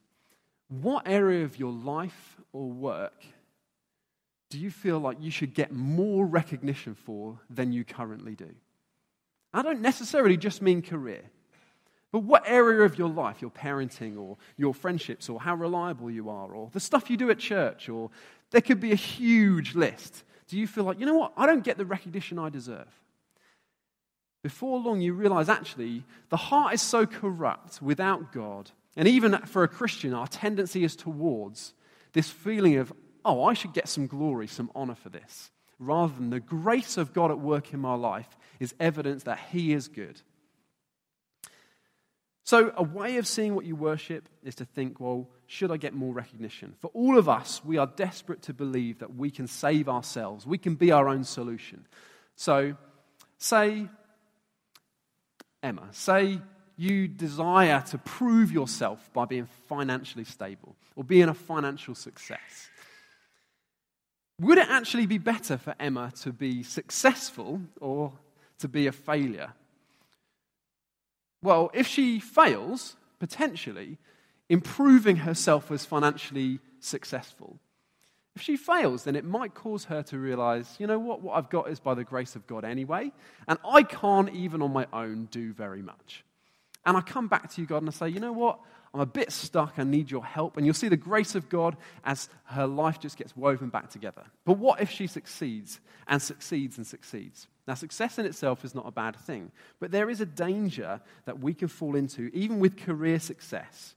what 0.68 1.06
area 1.06 1.44
of 1.44 1.58
your 1.58 1.72
life 1.72 2.36
or 2.52 2.70
work 2.70 3.24
do 4.50 4.58
you 4.58 4.70
feel 4.70 4.98
like 5.00 5.18
you 5.20 5.30
should 5.30 5.54
get 5.54 5.72
more 5.72 6.24
recognition 6.24 6.94
for 6.94 7.40
than 7.50 7.72
you 7.72 7.84
currently 7.84 8.34
do? 8.34 8.50
I 9.52 9.62
don't 9.62 9.80
necessarily 9.80 10.36
just 10.36 10.62
mean 10.62 10.82
career, 10.82 11.22
but 12.12 12.20
what 12.20 12.44
area 12.46 12.82
of 12.82 12.98
your 12.98 13.08
life, 13.08 13.42
your 13.42 13.50
parenting 13.50 14.18
or 14.18 14.36
your 14.56 14.72
friendships 14.72 15.28
or 15.28 15.40
how 15.40 15.54
reliable 15.54 16.10
you 16.10 16.30
are 16.30 16.54
or 16.54 16.70
the 16.72 16.80
stuff 16.80 17.10
you 17.10 17.16
do 17.16 17.30
at 17.30 17.38
church 17.38 17.88
or 17.88 18.10
there 18.50 18.60
could 18.60 18.80
be 18.80 18.92
a 18.92 18.96
huge 18.96 19.74
list. 19.74 20.24
Do 20.48 20.56
you 20.56 20.66
feel 20.66 20.84
like, 20.84 21.00
you 21.00 21.06
know 21.06 21.16
what, 21.16 21.32
I 21.36 21.46
don't 21.46 21.64
get 21.64 21.78
the 21.78 21.84
recognition 21.84 22.38
I 22.38 22.48
deserve? 22.48 22.88
before 24.46 24.78
long 24.78 25.00
you 25.00 25.12
realize 25.12 25.48
actually 25.48 26.04
the 26.28 26.36
heart 26.36 26.72
is 26.72 26.80
so 26.80 27.04
corrupt 27.04 27.82
without 27.82 28.32
God. 28.32 28.70
And 28.96 29.08
even 29.08 29.36
for 29.38 29.64
a 29.64 29.68
Christian, 29.68 30.14
our 30.14 30.28
tendency 30.28 30.84
is 30.84 30.94
towards 30.94 31.74
this 32.12 32.30
feeling 32.30 32.76
of, 32.76 32.92
oh, 33.24 33.42
I 33.42 33.54
should 33.54 33.72
get 33.72 33.88
some 33.88 34.06
glory, 34.06 34.46
some 34.46 34.70
honor 34.72 34.94
for 34.94 35.08
this, 35.08 35.50
rather 35.80 36.14
than 36.14 36.30
the 36.30 36.38
grace 36.38 36.96
of 36.96 37.12
God 37.12 37.32
at 37.32 37.40
work 37.40 37.72
in 37.72 37.80
my 37.80 37.94
life 37.94 38.36
is 38.60 38.72
evidence 38.78 39.24
that 39.24 39.40
He 39.50 39.72
is 39.72 39.88
good. 39.88 40.22
So, 42.46 42.72
a 42.76 42.82
way 42.84 43.16
of 43.16 43.26
seeing 43.26 43.56
what 43.56 43.64
you 43.64 43.74
worship 43.74 44.28
is 44.44 44.54
to 44.54 44.64
think, 44.64 45.00
well, 45.00 45.26
should 45.48 45.72
I 45.72 45.78
get 45.78 45.94
more 45.94 46.14
recognition? 46.14 46.76
For 46.78 46.92
all 46.94 47.18
of 47.18 47.28
us, 47.28 47.60
we 47.64 47.76
are 47.76 47.88
desperate 47.88 48.42
to 48.42 48.54
believe 48.54 49.00
that 49.00 49.16
we 49.16 49.32
can 49.32 49.48
save 49.48 49.88
ourselves, 49.88 50.46
we 50.46 50.56
can 50.56 50.76
be 50.76 50.92
our 50.92 51.08
own 51.08 51.24
solution. 51.24 51.88
So, 52.36 52.76
say 53.38 53.88
Emma, 55.60 55.88
say 55.90 56.40
you 56.76 57.08
desire 57.08 57.82
to 57.88 57.98
prove 57.98 58.52
yourself 58.52 59.12
by 59.12 59.24
being 59.24 59.48
financially 59.68 60.24
stable 60.24 60.76
or 60.94 61.02
being 61.02 61.28
a 61.28 61.34
financial 61.34 61.96
success. 61.96 62.70
Would 64.40 64.58
it 64.58 64.68
actually 64.70 65.06
be 65.06 65.18
better 65.18 65.58
for 65.58 65.74
Emma 65.80 66.12
to 66.20 66.32
be 66.32 66.62
successful 66.62 67.60
or 67.80 68.12
to 68.60 68.68
be 68.68 68.86
a 68.86 68.92
failure? 68.92 69.52
Well, 71.42 71.70
if 71.74 71.86
she 71.86 72.18
fails, 72.20 72.96
potentially, 73.18 73.98
improving 74.48 75.16
herself 75.16 75.70
as 75.70 75.84
financially 75.84 76.60
successful 76.80 77.58
if 78.36 78.42
she 78.42 78.58
fails, 78.58 79.04
then 79.04 79.16
it 79.16 79.24
might 79.24 79.54
cause 79.54 79.86
her 79.86 80.02
to 80.04 80.18
realize, 80.18 80.76
you 80.78 80.86
know 80.86 80.98
what, 80.98 81.22
what 81.22 81.38
I've 81.38 81.48
got 81.48 81.70
is 81.70 81.80
by 81.80 81.94
the 81.94 82.04
grace 82.04 82.36
of 82.36 82.46
God 82.46 82.66
anyway, 82.66 83.10
and 83.48 83.58
I 83.66 83.82
can't 83.82 84.28
even 84.34 84.60
on 84.60 84.74
my 84.74 84.86
own 84.92 85.24
do 85.30 85.54
very 85.54 85.80
much. 85.80 86.22
And 86.86 86.96
I 86.96 87.00
come 87.02 87.28
back 87.28 87.52
to 87.52 87.60
you, 87.60 87.66
God, 87.66 87.78
and 87.78 87.88
I 87.88 87.92
say, 87.92 88.08
you 88.08 88.20
know 88.20 88.32
what, 88.32 88.60
I'm 88.94 89.00
a 89.00 89.06
bit 89.06 89.32
stuck, 89.32 89.74
I 89.76 89.84
need 89.84 90.10
your 90.10 90.24
help. 90.24 90.56
And 90.56 90.64
you'll 90.64 90.74
see 90.74 90.88
the 90.88 90.96
grace 90.96 91.34
of 91.34 91.48
God 91.48 91.76
as 92.04 92.30
her 92.44 92.66
life 92.66 93.00
just 93.00 93.18
gets 93.18 93.36
woven 93.36 93.68
back 93.68 93.90
together. 93.90 94.22
But 94.44 94.58
what 94.58 94.80
if 94.80 94.90
she 94.90 95.06
succeeds 95.06 95.80
and 96.06 96.22
succeeds 96.22 96.78
and 96.78 96.86
succeeds? 96.86 97.48
Now, 97.66 97.74
success 97.74 98.18
in 98.18 98.24
itself 98.24 98.64
is 98.64 98.74
not 98.74 98.86
a 98.86 98.92
bad 98.92 99.16
thing, 99.16 99.50
but 99.80 99.90
there 99.90 100.08
is 100.08 100.20
a 100.20 100.26
danger 100.26 101.00
that 101.24 101.40
we 101.40 101.52
can 101.52 101.68
fall 101.68 101.96
into, 101.96 102.30
even 102.32 102.60
with 102.60 102.76
career 102.76 103.18
success 103.18 103.96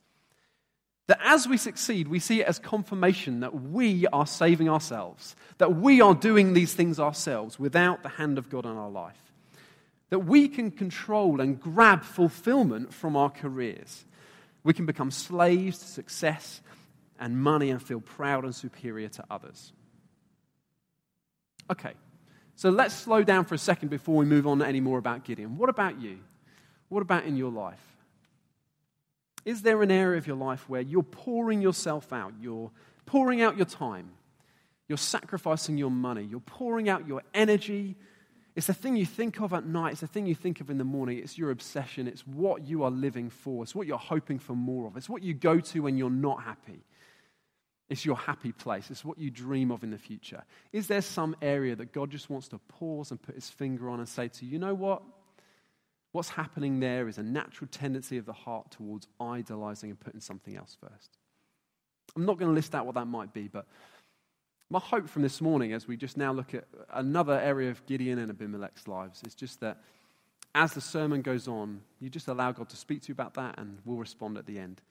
that 1.09 1.19
as 1.23 1.47
we 1.47 1.57
succeed, 1.57 2.07
we 2.07 2.19
see 2.19 2.41
it 2.41 2.45
as 2.45 2.59
confirmation 2.59 3.39
that 3.39 3.63
we 3.63 4.05
are 4.13 4.27
saving 4.27 4.69
ourselves, 4.69 5.35
that 5.57 5.75
we 5.75 6.01
are 6.01 6.13
doing 6.13 6.53
these 6.53 6.75
things 6.75 6.99
ourselves 6.99 7.57
without 7.57 8.03
the 8.03 8.09
hand 8.09 8.37
of 8.37 8.47
God 8.47 8.65
in 8.65 8.77
our 8.77 8.91
life. 8.91 9.28
That 10.09 10.19
we 10.19 10.47
can 10.47 10.71
control 10.71 11.39
and 11.39 11.59
grab 11.59 12.03
fulfillment 12.03 12.93
from 12.93 13.15
our 13.15 13.29
careers. 13.29 14.05
We 14.63 14.73
can 14.73 14.85
become 14.85 15.11
slaves 15.11 15.79
to 15.79 15.85
success 15.85 16.61
and 17.19 17.41
money 17.41 17.69
and 17.69 17.81
feel 17.81 18.01
proud 18.01 18.43
and 18.43 18.55
superior 18.55 19.09
to 19.09 19.23
others. 19.29 19.71
Okay, 21.71 21.93
so 22.55 22.69
let's 22.69 22.95
slow 22.95 23.23
down 23.23 23.45
for 23.45 23.55
a 23.55 23.59
second 23.59 23.89
before 23.89 24.15
we 24.15 24.25
move 24.25 24.47
on 24.47 24.61
any 24.61 24.79
more 24.79 24.97
about 24.97 25.23
Gideon. 25.23 25.57
What 25.57 25.69
about 25.69 26.01
you? 26.01 26.19
What 26.89 27.01
about 27.01 27.25
in 27.25 27.37
your 27.37 27.51
life? 27.51 27.79
Is 29.45 29.61
there 29.61 29.81
an 29.81 29.91
area 29.91 30.17
of 30.17 30.27
your 30.27 30.35
life 30.35 30.67
where 30.67 30.81
you're 30.81 31.03
pouring 31.03 31.61
yourself 31.61 32.11
out? 32.11 32.33
You're 32.41 32.71
pouring 33.05 33.41
out 33.41 33.57
your 33.57 33.65
time. 33.65 34.11
You're 34.87 34.97
sacrificing 34.97 35.77
your 35.77 35.91
money. 35.91 36.23
You're 36.23 36.39
pouring 36.39 36.89
out 36.89 37.07
your 37.07 37.21
energy. 37.33 37.95
It's 38.55 38.67
the 38.67 38.73
thing 38.73 38.95
you 38.95 39.05
think 39.05 39.39
of 39.41 39.53
at 39.53 39.65
night. 39.65 39.93
It's 39.93 40.01
the 40.01 40.07
thing 40.07 40.25
you 40.25 40.35
think 40.35 40.59
of 40.59 40.69
in 40.69 40.77
the 40.77 40.83
morning. 40.83 41.19
It's 41.19 41.37
your 41.37 41.51
obsession. 41.51 42.07
It's 42.07 42.25
what 42.27 42.67
you 42.67 42.83
are 42.83 42.91
living 42.91 43.29
for. 43.29 43.63
It's 43.63 43.75
what 43.75 43.87
you're 43.87 43.97
hoping 43.97 44.39
for 44.39 44.53
more 44.53 44.87
of. 44.87 44.97
It's 44.97 45.09
what 45.09 45.21
you 45.21 45.33
go 45.33 45.59
to 45.59 45.79
when 45.81 45.97
you're 45.97 46.09
not 46.09 46.43
happy. 46.43 46.83
It's 47.89 48.05
your 48.05 48.17
happy 48.17 48.51
place. 48.51 48.91
It's 48.91 49.03
what 49.03 49.17
you 49.17 49.31
dream 49.31 49.71
of 49.71 49.83
in 49.83 49.91
the 49.91 49.97
future. 49.97 50.43
Is 50.71 50.87
there 50.87 51.01
some 51.01 51.35
area 51.41 51.75
that 51.75 51.91
God 51.91 52.11
just 52.11 52.29
wants 52.29 52.47
to 52.49 52.59
pause 52.59 53.11
and 53.11 53.21
put 53.21 53.35
his 53.35 53.49
finger 53.49 53.89
on 53.89 53.99
and 53.99 54.07
say 54.07 54.27
to 54.27 54.45
you, 54.45 54.51
you 54.51 54.59
know 54.59 54.75
what? 54.75 55.01
What's 56.11 56.29
happening 56.29 56.79
there 56.79 57.07
is 57.07 57.17
a 57.17 57.23
natural 57.23 57.67
tendency 57.71 58.17
of 58.17 58.25
the 58.25 58.33
heart 58.33 58.71
towards 58.71 59.07
idolizing 59.19 59.89
and 59.91 59.99
putting 59.99 60.19
something 60.19 60.55
else 60.55 60.75
first. 60.79 61.17
I'm 62.15 62.25
not 62.25 62.37
going 62.39 62.49
to 62.49 62.55
list 62.55 62.73
out 62.73 62.85
what 62.85 62.95
that 62.95 63.05
might 63.05 63.33
be, 63.33 63.47
but 63.47 63.67
my 64.69 64.79
hope 64.79 65.09
from 65.09 65.23
this 65.23 65.41
morning, 65.41 65.73
as 65.73 65.87
we 65.87 65.97
just 65.97 66.15
now 66.15 66.31
look 66.31 66.53
at 66.53 66.65
another 66.93 67.39
area 67.39 67.71
of 67.71 67.83
Gideon 67.87 68.19
and 68.19 68.29
Abimelech's 68.29 68.87
lives, 68.87 69.23
is 69.25 69.33
just 69.33 69.59
that 69.61 69.77
as 70.53 70.73
the 70.73 70.81
sermon 70.81 71.21
goes 71.21 71.47
on, 71.47 71.81
you 71.99 72.09
just 72.09 72.27
allow 72.27 72.51
God 72.51 72.69
to 72.69 72.75
speak 72.75 73.01
to 73.03 73.07
you 73.09 73.13
about 73.13 73.33
that, 73.35 73.57
and 73.57 73.79
we'll 73.83 73.97
respond 73.97 74.37
at 74.37 74.45
the 74.45 74.59
end. 74.59 74.81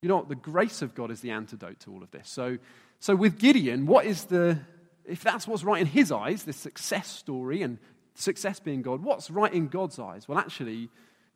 You 0.00 0.08
know 0.08 0.16
what? 0.16 0.28
The 0.28 0.34
grace 0.34 0.82
of 0.82 0.96
God 0.96 1.12
is 1.12 1.20
the 1.20 1.30
antidote 1.30 1.78
to 1.80 1.92
all 1.92 2.02
of 2.02 2.10
this. 2.10 2.28
So, 2.28 2.58
so 2.98 3.14
with 3.14 3.38
Gideon, 3.38 3.86
what 3.86 4.04
is 4.04 4.24
the, 4.24 4.58
if 5.04 5.22
that's 5.22 5.46
what's 5.46 5.62
right 5.62 5.80
in 5.80 5.86
his 5.86 6.10
eyes, 6.10 6.42
this 6.42 6.56
success 6.56 7.08
story 7.08 7.62
and 7.62 7.78
success 8.14 8.58
being 8.58 8.82
God, 8.82 9.02
what's 9.04 9.30
right 9.30 9.52
in 9.52 9.68
God's 9.68 10.00
eyes? 10.00 10.26
Well, 10.26 10.38
actually, 10.38 10.88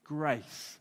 grace. 0.02 0.78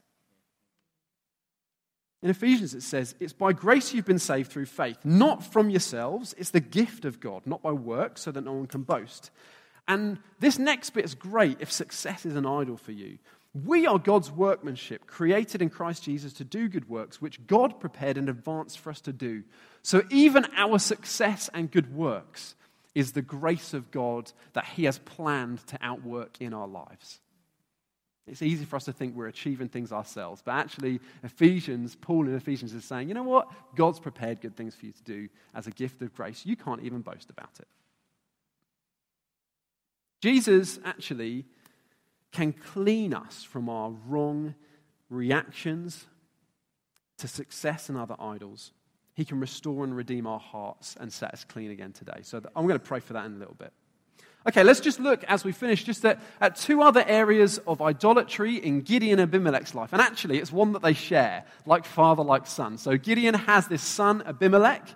In 2.25 2.31
Ephesians, 2.31 2.73
it 2.73 2.81
says, 2.81 3.13
It's 3.19 3.33
by 3.33 3.53
grace 3.53 3.93
you've 3.93 4.07
been 4.07 4.17
saved 4.17 4.51
through 4.51 4.65
faith, 4.65 4.97
not 5.03 5.43
from 5.43 5.69
yourselves. 5.69 6.33
It's 6.39 6.49
the 6.49 6.59
gift 6.59 7.05
of 7.05 7.19
God, 7.19 7.43
not 7.45 7.61
by 7.61 7.71
works, 7.71 8.21
so 8.21 8.31
that 8.31 8.43
no 8.43 8.53
one 8.53 8.65
can 8.65 8.81
boast. 8.81 9.29
And 9.87 10.17
this 10.39 10.57
next 10.57 10.89
bit 10.89 11.05
is 11.05 11.13
great 11.13 11.57
if 11.59 11.71
success 11.71 12.25
is 12.25 12.35
an 12.35 12.47
idol 12.47 12.77
for 12.77 12.93
you. 12.93 13.19
We 13.53 13.85
are 13.85 13.99
God's 13.99 14.31
workmanship, 14.31 15.05
created 15.05 15.61
in 15.61 15.69
Christ 15.69 16.05
Jesus 16.05 16.33
to 16.33 16.43
do 16.43 16.67
good 16.67 16.89
works, 16.89 17.21
which 17.21 17.45
God 17.45 17.79
prepared 17.79 18.17
in 18.17 18.27
advance 18.27 18.75
for 18.75 18.89
us 18.89 19.01
to 19.01 19.13
do. 19.13 19.43
So 19.83 20.01
even 20.09 20.47
our 20.57 20.79
success 20.79 21.51
and 21.53 21.69
good 21.69 21.93
works 21.93 22.55
is 22.95 23.11
the 23.11 23.21
grace 23.21 23.75
of 23.75 23.91
God 23.91 24.31
that 24.53 24.65
He 24.65 24.85
has 24.85 24.97
planned 24.97 25.59
to 25.67 25.77
outwork 25.79 26.41
in 26.41 26.55
our 26.55 26.67
lives. 26.67 27.19
It's 28.27 28.41
easy 28.41 28.65
for 28.65 28.75
us 28.75 28.85
to 28.85 28.93
think 28.93 29.15
we're 29.15 29.27
achieving 29.27 29.69
things 29.69 29.91
ourselves, 29.91 30.41
but 30.43 30.53
actually, 30.53 30.99
Ephesians, 31.23 31.95
Paul 31.95 32.27
in 32.27 32.35
Ephesians 32.35 32.73
is 32.73 32.83
saying, 32.83 33.07
you 33.07 33.13
know 33.13 33.23
what? 33.23 33.51
God's 33.75 33.99
prepared 33.99 34.41
good 34.41 34.57
things 34.57 34.73
for 34.73 34.87
you 34.87 34.93
to 34.93 35.03
do 35.03 35.29
as 35.53 35.67
a 35.67 35.71
gift 35.71 36.01
of 36.01 36.13
grace. 36.15 36.43
You 36.43 36.55
can't 36.55 36.81
even 36.81 37.01
boast 37.01 37.29
about 37.29 37.51
it. 37.59 37.67
Jesus 40.21 40.79
actually 40.83 41.45
can 42.31 42.51
clean 42.51 43.13
us 43.13 43.43
from 43.43 43.69
our 43.69 43.91
wrong 44.07 44.55
reactions 45.09 46.05
to 47.19 47.27
success 47.27 47.89
and 47.89 47.97
other 47.97 48.15
idols. 48.19 48.71
He 49.13 49.23
can 49.23 49.39
restore 49.39 49.83
and 49.83 49.95
redeem 49.95 50.25
our 50.25 50.39
hearts 50.39 50.97
and 50.99 51.13
set 51.13 51.31
us 51.31 51.43
clean 51.43 51.69
again 51.69 51.93
today. 51.93 52.19
So 52.23 52.41
I'm 52.55 52.67
going 52.67 52.79
to 52.79 52.85
pray 52.85 52.99
for 52.99 53.13
that 53.13 53.25
in 53.25 53.35
a 53.35 53.37
little 53.37 53.53
bit. 53.53 53.71
Okay, 54.47 54.63
let's 54.63 54.79
just 54.79 54.99
look 54.99 55.23
as 55.23 55.43
we 55.43 55.51
finish 55.51 55.83
just 55.83 56.05
at, 56.05 56.19
at, 56.39 56.55
two 56.55 56.81
other 56.83 57.03
areas 57.07 57.57
of 57.65 57.81
idolatry 57.81 58.55
in 58.55 58.81
Gideon 58.81 59.19
and 59.19 59.29
Abimelech's 59.29 59.73
life. 59.73 59.91
And 59.91 60.01
actually, 60.01 60.37
it's 60.37 60.51
one 60.51 60.73
that 60.73 60.83
they 60.83 60.93
share, 60.93 61.45
like 61.65 61.83
father, 61.83 62.23
like 62.23 62.45
son. 62.45 62.77
So 62.77 62.95
Gideon 62.97 63.33
has 63.33 63.67
this 63.67 63.81
son, 63.81 64.21
Abimelech, 64.25 64.87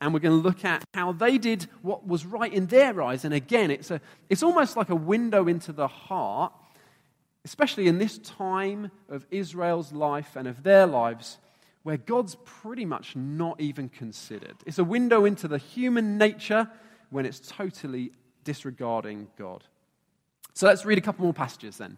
and 0.00 0.14
we're 0.14 0.20
going 0.20 0.40
to 0.40 0.48
look 0.48 0.64
at 0.64 0.84
how 0.94 1.12
they 1.12 1.38
did 1.38 1.66
what 1.82 2.06
was 2.06 2.24
right 2.24 2.52
in 2.52 2.66
their 2.66 3.02
eyes. 3.02 3.24
And 3.24 3.34
again, 3.34 3.72
it's, 3.72 3.90
a, 3.90 4.00
it's 4.30 4.42
almost 4.42 4.76
like 4.76 4.90
a 4.90 4.96
window 4.96 5.48
into 5.48 5.72
the 5.72 5.88
heart 5.88 6.52
especially 7.44 7.88
in 7.88 7.98
this 7.98 8.18
time 8.18 8.90
of 9.08 9.26
Israel's 9.30 9.92
life 9.92 10.36
and 10.36 10.46
of 10.46 10.62
their 10.62 10.86
lives, 10.86 11.38
where 11.82 11.96
God's 11.96 12.36
pretty 12.44 12.84
much 12.84 13.16
not 13.16 13.60
even 13.60 13.88
considered. 13.88 14.54
It's 14.64 14.78
a 14.78 14.84
window 14.84 15.24
into 15.24 15.48
the 15.48 15.58
human 15.58 16.18
nature 16.18 16.68
when 17.10 17.26
it's 17.26 17.40
totally 17.40 18.12
disregarding 18.44 19.28
God. 19.38 19.64
So 20.54 20.66
let's 20.66 20.84
read 20.84 20.98
a 20.98 21.00
couple 21.00 21.24
more 21.24 21.34
passages 21.34 21.78
then. 21.78 21.96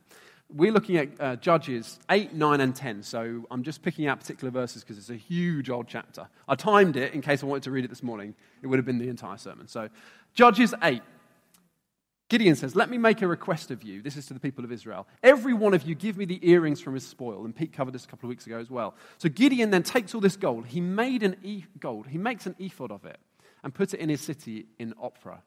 We're 0.52 0.72
looking 0.72 0.96
at 0.98 1.09
uh, 1.20 1.37
Judges 1.37 1.98
8, 2.11 2.35
9, 2.35 2.61
and 2.61 2.76
10. 2.76 3.02
So 3.02 3.44
I'm 3.50 3.62
just 3.62 3.83
picking 3.83 4.07
out 4.07 4.20
particular 4.20 4.50
verses 4.50 4.83
because 4.83 4.98
it's 4.98 5.11
a 5.11 5.16
huge 5.16 5.70
old 5.70 5.88
chapter. 5.88 6.28
I 6.46 6.54
timed 6.54 6.96
it 6.96 7.14
in 7.14 7.22
case 7.22 7.42
I 7.42 7.46
wanted 7.46 7.64
to 7.64 7.70
read 7.70 7.85
it 7.85 7.88
this 7.88 8.02
morning. 8.02 8.35
It 8.62 8.66
would 8.68 8.78
have 8.78 8.87
been 8.87 8.98
the 8.98 9.09
entire 9.09 9.38
sermon. 9.38 9.66
So 9.66 9.88
Judges 10.35 10.74
8, 10.83 11.02
Gideon 12.28 12.57
says, 12.57 12.76
Let 12.76 12.90
me 12.90 12.98
make 12.98 13.22
a 13.22 13.26
request 13.26 13.70
of 13.70 13.83
you. 13.83 14.02
This 14.02 14.16
is 14.16 14.26
to 14.26 14.35
the 14.35 14.40
people 14.40 14.64
of 14.64 14.70
Israel. 14.70 15.07
Every 15.22 15.54
one 15.54 15.74
of 15.74 15.83
you 15.85 15.94
give 15.94 16.16
me 16.16 16.24
the 16.24 16.46
earrings 16.48 16.80
from 16.80 16.94
his 16.94 17.07
spoil. 17.07 17.44
And 17.44 17.57
Pete 17.57 17.72
covered 17.72 17.92
this 17.92 18.04
a 18.04 18.09
couple 18.09 18.26
of 18.26 18.30
weeks 18.30 18.46
ago 18.46 18.59
as 18.59 18.70
well. 18.70 18.94
So 19.18 19.28
Gideon 19.28 19.70
then 19.70 19.83
takes 19.83 20.14
all 20.14 20.20
this 20.20 20.37
gold. 20.37 20.66
He 20.66 20.80
made 20.80 21.22
an 21.22 21.37
e- 21.42 21.64
gold. 21.80 22.07
He 22.07 22.18
makes 22.18 22.46
an 22.46 22.54
ephod 22.59 22.92
of 22.92 23.04
it 23.04 23.18
and 23.62 23.74
puts 23.74 23.94
it 23.94 24.00
in 24.00 24.09
his 24.09 24.20
city 24.20 24.66
in 24.78 24.94
Ophrah. 24.94 25.40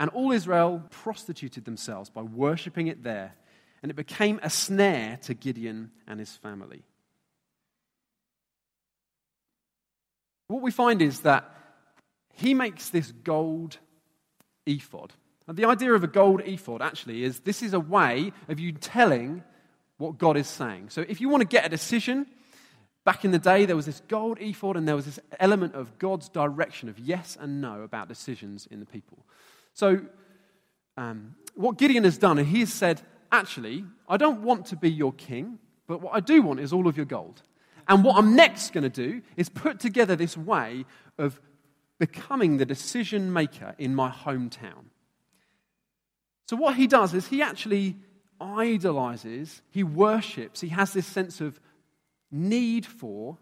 And 0.00 0.10
all 0.10 0.32
Israel 0.32 0.82
prostituted 0.90 1.64
themselves 1.64 2.10
by 2.10 2.22
worshipping 2.22 2.86
it 2.86 3.02
there. 3.02 3.34
And 3.82 3.90
it 3.90 3.94
became 3.94 4.40
a 4.42 4.50
snare 4.50 5.18
to 5.22 5.34
Gideon 5.34 5.90
and 6.06 6.18
his 6.18 6.36
family. 6.36 6.82
What 10.48 10.62
we 10.62 10.70
find 10.70 11.02
is 11.02 11.20
that 11.20 11.54
he 12.34 12.54
makes 12.54 12.90
this 12.90 13.12
gold 13.12 13.78
ephod. 14.66 15.12
And 15.46 15.56
the 15.56 15.66
idea 15.66 15.92
of 15.92 16.04
a 16.04 16.08
gold 16.08 16.42
ephod 16.44 16.82
actually 16.82 17.24
is 17.24 17.40
this 17.40 17.62
is 17.62 17.74
a 17.74 17.80
way 17.80 18.32
of 18.48 18.58
you 18.60 18.72
telling 18.72 19.42
what 19.98 20.18
God 20.18 20.36
is 20.36 20.46
saying. 20.46 20.90
So 20.90 21.04
if 21.08 21.20
you 21.20 21.28
want 21.28 21.42
to 21.42 21.48
get 21.48 21.66
a 21.66 21.68
decision, 21.68 22.26
back 23.04 23.24
in 23.24 23.30
the 23.30 23.38
day 23.38 23.64
there 23.64 23.76
was 23.76 23.86
this 23.86 24.02
gold 24.08 24.38
ephod 24.40 24.76
and 24.76 24.86
there 24.86 24.96
was 24.96 25.06
this 25.06 25.20
element 25.40 25.74
of 25.74 25.98
God's 25.98 26.28
direction 26.28 26.88
of 26.88 26.98
yes 26.98 27.36
and 27.38 27.60
no 27.60 27.82
about 27.82 28.08
decisions 28.08 28.66
in 28.70 28.80
the 28.80 28.86
people. 28.86 29.24
So 29.78 30.00
um, 30.96 31.36
what 31.54 31.78
Gideon 31.78 32.02
has 32.02 32.18
done, 32.18 32.36
and 32.38 32.48
he 32.48 32.60
has 32.60 32.72
said, 32.72 33.00
actually, 33.30 33.84
I 34.08 34.16
don't 34.16 34.42
want 34.42 34.66
to 34.66 34.76
be 34.76 34.90
your 34.90 35.12
king, 35.12 35.60
but 35.86 36.02
what 36.02 36.16
I 36.16 36.18
do 36.18 36.42
want 36.42 36.58
is 36.58 36.72
all 36.72 36.88
of 36.88 36.96
your 36.96 37.06
gold. 37.06 37.42
And 37.86 38.02
what 38.02 38.18
I'm 38.18 38.34
next 38.34 38.72
going 38.72 38.82
to 38.82 38.90
do 38.90 39.22
is 39.36 39.48
put 39.48 39.78
together 39.78 40.16
this 40.16 40.36
way 40.36 40.84
of 41.16 41.40
becoming 42.00 42.56
the 42.56 42.66
decision 42.66 43.32
maker 43.32 43.76
in 43.78 43.94
my 43.94 44.10
hometown. 44.10 44.86
So, 46.48 46.56
what 46.56 46.74
he 46.74 46.88
does 46.88 47.14
is 47.14 47.28
he 47.28 47.40
actually 47.40 47.94
idolizes, 48.40 49.62
he 49.70 49.84
worships, 49.84 50.60
he 50.60 50.70
has 50.70 50.92
this 50.92 51.06
sense 51.06 51.40
of 51.40 51.60
need 52.32 52.84
for 52.84 53.38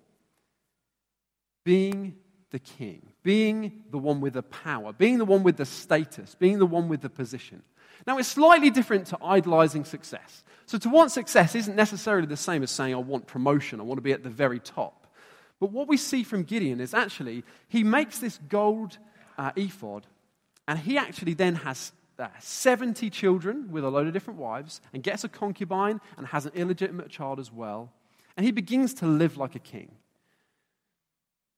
being 1.65 2.17
the 2.51 2.59
king, 2.59 3.03
being 3.23 3.85
the 3.91 3.99
one 3.99 4.21
with 4.21 4.35
the 4.35 4.43
power, 4.43 4.93
being 4.93 5.19
the 5.19 5.25
one 5.25 5.43
with 5.43 5.57
the 5.57 5.65
status, 5.65 6.35
being 6.35 6.59
the 6.59 6.67
one 6.67 6.89
with 6.89 7.01
the 7.01 7.11
position. 7.11 7.63
Now, 8.07 8.19
it's 8.19 8.29
slightly 8.29 8.71
different 8.71 9.07
to 9.09 9.19
idolizing 9.23 9.85
success. 9.85 10.45
So, 10.67 10.79
to 10.79 10.89
want 10.89 11.11
success 11.11 11.55
isn't 11.55 11.75
necessarily 11.75 12.27
the 12.27 12.37
same 12.37 12.63
as 12.63 12.71
saying, 12.71 12.95
I 12.95 12.99
want 12.99 13.27
promotion, 13.27 13.81
I 13.81 13.83
want 13.83 13.99
to 13.99 14.03
be 14.03 14.13
at 14.13 14.23
the 14.23 14.31
very 14.31 14.61
top. 14.61 15.07
But 15.59 15.73
what 15.73 15.89
we 15.89 15.97
see 15.97 16.23
from 16.23 16.45
Gideon 16.45 16.81
is 16.81 16.95
actually 16.95 17.45
he 17.69 17.83
makes 17.83 18.19
this 18.19 18.39
gold 18.49 18.99
uh, 19.39 19.53
ephod, 19.57 20.07
and 20.69 20.79
he 20.79 20.99
actually 20.99 21.35
then 21.35 21.57
has 21.57 21.93
70 22.41 23.11
children 23.11 23.71
with 23.71 23.85
a 23.85 23.91
load 23.91 24.07
of 24.07 24.13
different 24.13 24.39
wives 24.39 24.81
and 24.93 25.03
gets 25.03 25.25
a 25.25 25.29
concubine 25.29 26.01
and 26.17 26.27
has 26.29 26.47
an 26.47 26.53
illegitimate 26.55 27.09
child 27.09 27.39
as 27.39 27.53
well. 27.53 27.93
And 28.37 28.45
he 28.45 28.53
begins 28.53 28.95
to 28.95 29.07
live 29.07 29.37
like 29.37 29.55
a 29.55 29.59
king. 29.59 29.93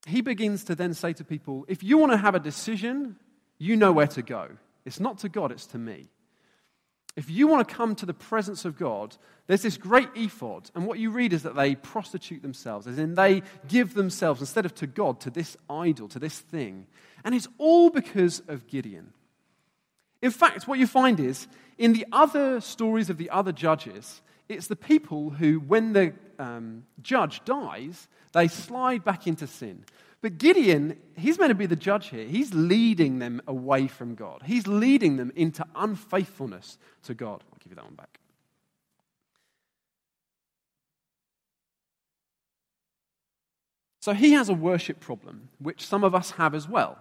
He 0.09 0.23
begins 0.23 0.65
to 0.65 0.75
then 0.75 0.95
say 0.95 1.13
to 1.13 1.25
people, 1.25 1.65
if 1.69 1.83
you 1.83 1.99
want 1.99 2.13
to 2.13 2.19
have 2.19 2.35
a 2.35 2.41
decision, 2.41 3.17
you 3.59 3.77
know 3.77 3.93
where 3.93 4.07
to 4.09 4.23
go. 4.23 4.49
It's 4.85 5.01
not 5.01 5.19
to 5.19 5.29
God, 5.29 5.53
it's 5.53 5.67
to 5.67 5.79
me. 5.79 6.09
If 7.15 7.29
you 7.29 7.49
want 7.49 7.69
to 7.69 7.75
come 7.75 7.95
to 7.97 8.07
the 8.07 8.15
presence 8.15 8.65
of 8.65 8.79
God, 8.79 9.17
there's 9.49 9.63
this 9.63 9.77
great 9.77 10.09
ephod, 10.15 10.71
and 10.75 10.87
what 10.87 10.99
you 10.99 11.11
read 11.11 11.33
is 11.33 11.43
that 11.43 11.57
they 11.57 11.75
prostitute 11.75 12.43
themselves, 12.43 12.87
as 12.87 12.99
in 12.99 13.15
they 13.15 13.43
give 13.67 13.95
themselves, 13.95 14.41
instead 14.41 14.65
of 14.65 14.75
to 14.77 14.87
God, 14.87 15.21
to 15.21 15.31
this 15.31 15.57
idol, 15.69 16.07
to 16.09 16.19
this 16.19 16.39
thing. 16.39 16.87
And 17.25 17.35
it's 17.35 17.49
all 17.59 17.91
because 17.91 18.41
of 18.47 18.67
Gideon. 18.67 19.13
In 20.23 20.31
fact, 20.31 20.69
what 20.69 20.79
you 20.79 20.87
find 20.87 21.19
is 21.19 21.49
in 21.77 21.93
the 21.93 22.07
other 22.13 22.61
stories 22.61 23.11
of 23.11 23.19
the 23.19 23.31
other 23.31 23.53
judges, 23.53 24.23
it's 24.49 24.69
the 24.69 24.77
people 24.77 25.31
who, 25.31 25.61
when 25.61 25.93
the 25.93 26.13
um, 26.39 26.85
judge 27.03 27.45
dies, 27.45 28.09
they 28.33 28.49
slide 28.49 29.05
back 29.05 29.27
into 29.27 29.47
sin. 29.47 29.85
But 30.21 30.39
Gideon, 30.39 30.99
he's 31.17 31.39
meant 31.39 31.51
to 31.51 31.55
be 31.55 31.67
the 31.67 31.77
judge 31.77 32.09
here. 32.09 32.27
He's 32.27 32.53
leading 32.53 33.21
them 33.21 33.41
away 33.47 33.87
from 33.87 34.15
God, 34.15 34.43
he's 34.45 34.67
leading 34.67 35.17
them 35.17 35.33
into 35.37 35.65
unfaithfulness 35.75 36.79
to 37.05 37.15
God. 37.15 37.45
I'll 37.53 37.59
give 37.61 37.73
you 37.73 37.77
that 37.77 37.85
one 37.85 37.95
back. 37.95 38.19
So 44.01 44.15
he 44.15 44.33
has 44.33 44.49
a 44.49 44.55
worship 44.55 45.01
problem, 45.01 45.49
which 45.59 45.85
some 45.85 46.03
of 46.05 46.15
us 46.15 46.33
have 46.33 46.55
as 46.55 46.69
well. 46.69 46.99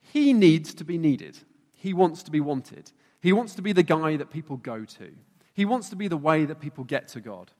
He 0.00 0.32
needs 0.32 0.74
to 0.74 0.84
be 0.84 0.98
needed. 0.98 1.38
He 1.74 1.94
wants 1.94 2.22
to 2.24 2.30
be 2.30 2.40
wanted. 2.40 2.90
He 3.20 3.32
wants 3.32 3.54
to 3.54 3.62
be 3.62 3.72
the 3.72 3.82
guy 3.82 4.16
that 4.16 4.30
people 4.30 4.56
go 4.56 4.84
to. 4.84 5.12
He 5.54 5.64
wants 5.64 5.90
to 5.90 5.96
be 5.96 6.08
the 6.08 6.16
way 6.16 6.44
that 6.44 6.60
people 6.60 6.84
get 6.84 7.08
to 7.08 7.20
God. 7.20 7.50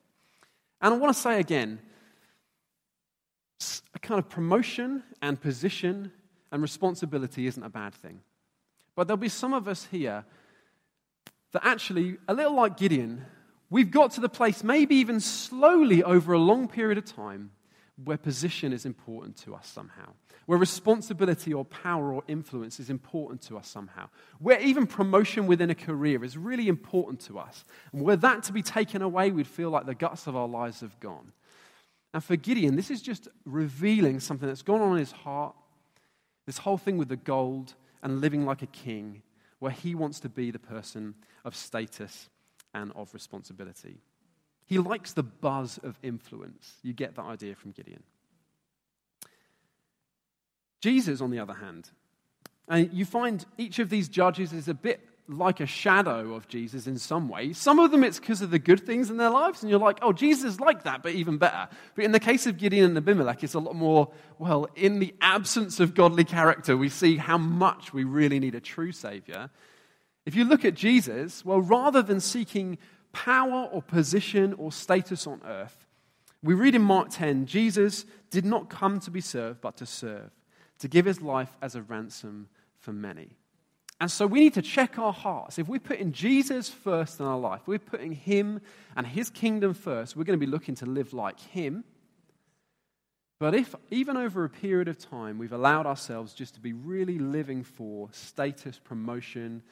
And 0.81 0.93
I 0.93 0.97
want 0.97 1.15
to 1.15 1.23
say 1.23 1.39
again 1.39 1.79
a 3.95 3.99
kind 3.99 4.19
of 4.19 4.29
promotion 4.29 5.03
and 5.21 5.41
position 5.41 6.13
and 6.51 6.63
responsibility 6.63 7.47
isn't 7.47 7.63
a 7.63 7.69
bad 7.69 7.95
thing. 7.95 8.21
But 8.95 9.07
there'll 9.07 9.17
be 9.17 9.29
some 9.29 9.55
of 9.55 9.69
us 9.69 9.87
here 9.91 10.25
that 11.53 11.65
actually, 11.65 12.19
a 12.29 12.35
little 12.35 12.55
like 12.55 12.77
Gideon, 12.77 13.25
we've 13.71 13.91
got 13.91 14.13
to 14.13 14.21
the 14.21 14.29
place, 14.29 14.63
maybe 14.63 14.97
even 14.97 15.21
slowly 15.21 16.03
over 16.03 16.33
a 16.33 16.39
long 16.39 16.69
period 16.69 16.99
of 16.99 17.05
time, 17.05 17.51
where 18.03 18.17
position 18.17 18.73
is 18.73 18.87
important 18.87 19.37
to 19.37 19.55
us 19.55 19.67
somehow, 19.67 20.13
where 20.47 20.59
responsibility 20.59 21.53
or 21.53 21.65
power 21.65 22.13
or 22.13 22.23
influence 22.27 22.81
is 22.81 22.91
important 22.91 23.43
to 23.43 23.57
us 23.57 23.69
somehow, 23.69 24.09
where 24.39 24.61
even 24.61 24.87
promotion 24.87 25.47
within 25.47 25.71
a 25.71 25.75
career 25.75 26.25
is 26.25 26.37
really 26.37 26.69
important 26.69 27.21
to 27.21 27.39
us. 27.39 27.65
And 27.93 28.03
were 28.03 28.17
that 28.17 28.43
to 28.45 28.53
be 28.53 28.63
taken 28.63 29.03
away, 29.03 29.31
we'd 29.31 29.47
feel 29.47 29.71
like 29.71 29.87
the 29.87 29.95
guts 29.95 30.27
of 30.27 30.37
our 30.37 30.49
lives 30.49 30.81
have 30.81 30.99
gone. 31.01 31.33
And 32.15 32.23
for 32.23 32.37
Gideon, 32.37 32.77
this 32.77 32.91
is 32.91 33.01
just 33.01 33.29
revealing 33.45 34.21
something 34.21 34.47
that's 34.47 34.63
gone 34.63 34.81
on 34.81 34.93
in 34.93 34.99
his 34.99 35.13
heart. 35.13 35.55
This 36.47 36.59
whole 36.59 36.79
thing 36.79 36.99
with 36.99 37.09
the 37.09 37.17
gold 37.17 37.75
and 38.03 38.21
living 38.21 38.45
like 38.45 38.63
a 38.63 38.67
king, 38.67 39.23
where 39.61 39.73
he 39.73 39.95
wants 39.95 40.21
to 40.21 40.29
be 40.29 40.51
the 40.51 40.59
person 40.59 41.15
of 41.45 41.55
status 41.55 42.29
and 42.75 42.93
of 42.97 43.15
responsibility. 43.15 44.01
He 44.67 44.79
likes 44.79 45.13
the 45.13 45.23
buzz 45.23 45.79
of 45.83 45.99
influence. 46.03 46.75
You 46.83 46.93
get 46.93 47.15
that 47.15 47.25
idea 47.25 47.55
from 47.55 47.71
Gideon. 47.71 48.03
Jesus, 50.81 51.21
on 51.21 51.31
the 51.31 51.39
other 51.39 51.55
hand, 51.55 51.91
and 52.69 52.93
you 52.93 53.05
find 53.05 53.45
each 53.57 53.79
of 53.79 53.89
these 53.89 54.09
judges 54.09 54.53
is 54.53 54.69
a 54.69 54.75
bit 54.75 55.01
like 55.29 55.61
a 55.61 55.67
shadow 55.67 56.35
of 56.35 56.49
Jesus 56.49 56.87
in 56.87 56.99
some 56.99 57.29
ways. 57.29 57.57
Some 57.57 57.79
of 57.79 57.91
them 57.91 58.03
it's 58.05 58.19
because 58.19 58.43
of 58.43 58.51
the 58.51 58.59
good 58.59 58.85
things 58.85 59.11
in 59.11 59.17
their 59.17 59.31
lives, 59.31 59.63
and 59.63 59.71
you're 59.71 59.79
like, 59.79 59.99
oh, 60.03 60.13
Jesus 60.13 60.55
is 60.55 60.61
like 60.61 60.83
that, 60.83 61.03
but 61.03 61.13
even 61.13 61.39
better. 61.39 61.69
But 61.95 62.05
in 62.05 62.13
the 62.13 62.21
case 62.21 62.47
of 62.47 62.59
Gideon 62.59 62.85
and 62.85 62.97
Abimelech, 62.97 63.43
it's 63.45 63.55
a 63.55 63.61
lot 63.61 63.77
more, 63.77 64.11
well, 64.39 64.69
in 64.75 64.99
the 64.99 65.15
absence 65.21 65.81
of 65.81 65.95
godly 65.95 66.25
character, 66.25 66.77
we 66.77 66.89
see 66.89 67.17
how 67.17 67.39
much 67.39 67.93
we 67.93 68.05
really 68.05 68.41
need 68.41 68.55
a 68.55 68.61
true 68.61 68.93
Savior. 68.93 69.51
If 70.27 70.35
you 70.35 70.45
look 70.45 70.65
at 70.65 70.75
Jesus, 70.75 71.45
well, 71.45 71.61
rather 71.61 72.03
than 72.03 72.21
seeking 72.21 72.79
power 73.13 73.69
or 73.71 73.83
position 73.83 74.55
or 74.55 74.73
status 74.73 75.27
on 75.27 75.41
earth, 75.45 75.87
we 76.43 76.55
read 76.55 76.75
in 76.75 76.83
Mark 76.83 77.11
10 77.11 77.47
Jesus 77.47 78.05
did 78.31 78.45
not 78.45 78.69
come 78.69 78.99
to 79.01 79.11
be 79.11 79.21
served, 79.21 79.61
but 79.61 79.77
to 79.77 79.87
serve, 79.87 80.31
to 80.81 80.89
give 80.89 81.07
his 81.07 81.21
life 81.21 81.57
as 81.63 81.77
a 81.77 81.83
ransom 81.83 82.49
for 82.79 82.93
many. 82.93 83.37
And 84.03 84.11
so 84.11 84.27
we 84.27 84.41
need 84.41 84.55
to 84.55 84.63
check 84.63 84.99
our 84.99 85.13
hearts. 85.13 85.61
If 85.61 85.69
we're 85.69 85.79
putting 85.79 86.11
Jesus 86.11 86.69
first 86.69 87.21
in 87.21 87.27
our 87.27 87.39
life, 87.39 87.61
we're 87.67 87.79
putting 87.79 88.11
Him 88.11 88.61
and 88.97 89.07
His 89.07 89.31
kingdom 89.31 89.75
first, 89.75 90.17
we're 90.17 90.25
going 90.25 90.41
to 90.41 90.45
be 90.45 90.51
looking 90.51 90.75
to 90.75 90.87
live 90.87 91.13
like 91.13 91.39
Him. 91.39 91.85
But 93.39 93.55
if, 93.55 93.77
even 93.93 94.17
over 94.17 94.43
a 94.43 94.51
period 94.51 94.89
of 94.89 94.99
time, 94.99 95.39
we've 95.39 95.53
allowed 95.53 95.87
ourselves 95.87 96.35
just 96.35 96.55
to 96.55 96.61
be 96.61 96.73
really 96.73 97.21
living 97.21 97.63
for 97.63 98.09
status, 98.11 98.81
promotion, 98.83 99.63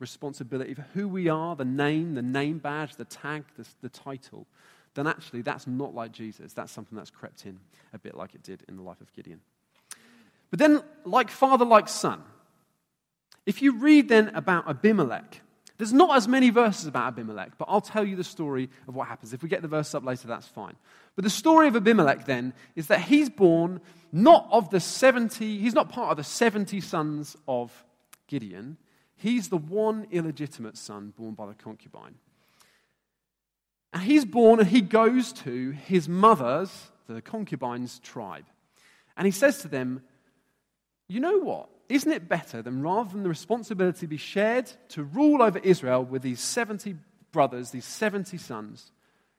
responsibility 0.00 0.74
for 0.74 0.84
who 0.92 1.08
we 1.08 1.30
are, 1.30 1.56
the 1.56 1.64
name, 1.64 2.14
the 2.14 2.20
name 2.20 2.58
badge, 2.58 2.96
the 2.96 3.06
tag, 3.06 3.44
the, 3.56 3.66
the 3.80 3.88
title, 3.88 4.46
then 4.92 5.06
actually 5.06 5.40
that's 5.40 5.66
not 5.66 5.94
like 5.94 6.12
Jesus. 6.12 6.52
That's 6.52 6.72
something 6.72 6.98
that's 6.98 7.08
crept 7.08 7.46
in 7.46 7.58
a 7.94 7.98
bit 7.98 8.14
like 8.14 8.34
it 8.34 8.42
did 8.42 8.64
in 8.68 8.76
the 8.76 8.82
life 8.82 9.00
of 9.00 9.10
Gideon. 9.14 9.40
But 10.50 10.58
then, 10.58 10.82
like 11.06 11.30
father, 11.30 11.64
like 11.64 11.88
son, 11.88 12.22
if 13.48 13.62
you 13.62 13.78
read 13.78 14.10
then 14.10 14.28
about 14.34 14.68
Abimelech, 14.68 15.40
there's 15.78 15.94
not 15.94 16.14
as 16.14 16.28
many 16.28 16.50
verses 16.50 16.84
about 16.86 17.06
Abimelech, 17.08 17.56
but 17.56 17.66
I'll 17.66 17.80
tell 17.80 18.04
you 18.04 18.14
the 18.14 18.22
story 18.22 18.68
of 18.86 18.94
what 18.94 19.08
happens. 19.08 19.32
If 19.32 19.42
we 19.42 19.48
get 19.48 19.62
the 19.62 19.68
verse 19.68 19.94
up 19.94 20.04
later, 20.04 20.28
that's 20.28 20.46
fine. 20.46 20.76
But 21.16 21.24
the 21.24 21.30
story 21.30 21.66
of 21.66 21.74
Abimelech 21.74 22.26
then 22.26 22.52
is 22.76 22.88
that 22.88 23.00
he's 23.00 23.30
born 23.30 23.80
not 24.12 24.46
of 24.52 24.68
the 24.68 24.80
70, 24.80 25.60
he's 25.60 25.72
not 25.72 25.88
part 25.88 26.10
of 26.10 26.18
the 26.18 26.24
70 26.24 26.78
sons 26.82 27.38
of 27.48 27.72
Gideon. 28.26 28.76
He's 29.16 29.48
the 29.48 29.56
one 29.56 30.06
illegitimate 30.10 30.76
son 30.76 31.14
born 31.16 31.32
by 31.32 31.46
the 31.46 31.54
concubine. 31.54 32.16
And 33.94 34.02
he's 34.02 34.26
born 34.26 34.60
and 34.60 34.68
he 34.68 34.82
goes 34.82 35.32
to 35.44 35.70
his 35.70 36.06
mother's, 36.06 36.90
the 37.08 37.22
concubine's 37.22 37.98
tribe. 38.00 38.44
And 39.16 39.24
he 39.24 39.32
says 39.32 39.62
to 39.62 39.68
them, 39.68 40.02
You 41.08 41.20
know 41.20 41.38
what? 41.38 41.70
Isn't 41.88 42.12
it 42.12 42.28
better 42.28 42.60
than 42.60 42.82
rather 42.82 43.10
than 43.10 43.22
the 43.22 43.28
responsibility 43.28 44.06
be 44.06 44.18
shared 44.18 44.70
to 44.90 45.02
rule 45.02 45.42
over 45.42 45.58
Israel 45.58 46.04
with 46.04 46.22
these 46.22 46.40
70 46.40 46.96
brothers, 47.32 47.70
these 47.70 47.84
70 47.84 48.36
sons, 48.36 48.92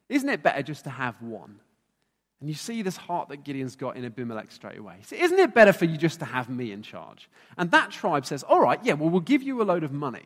isn't 0.08 0.30
it 0.30 0.42
better 0.42 0.64
just 0.64 0.86
to 0.86 0.90
have 0.90 1.22
one? 1.22 1.60
And 2.40 2.50
you 2.50 2.56
see 2.56 2.82
this 2.82 2.98
heart 2.98 3.30
that 3.30 3.44
Gideon's 3.44 3.76
got 3.76 3.98
in 3.98 4.06
Abimelech 4.06 4.52
straight 4.52 4.78
away. 4.78 4.96
Isn't 5.12 5.40
it 5.40 5.54
better 5.54 5.74
for 5.74 5.86
you 5.86 5.98
just 5.98 6.20
to 6.20 6.26
have 6.26 6.50
me 6.50 6.72
in 6.72 6.84
charge? 6.84 7.30
And 7.58 7.70
that 7.72 7.92
tribe 7.92 8.26
says, 8.26 8.44
All 8.44 8.62
right, 8.62 8.80
yeah, 8.84 8.94
well, 8.94 9.10
we'll 9.10 9.20
give 9.20 9.44
you 9.44 9.62
a 9.62 9.64
load 9.64 9.84
of 9.84 9.92
money. 9.92 10.26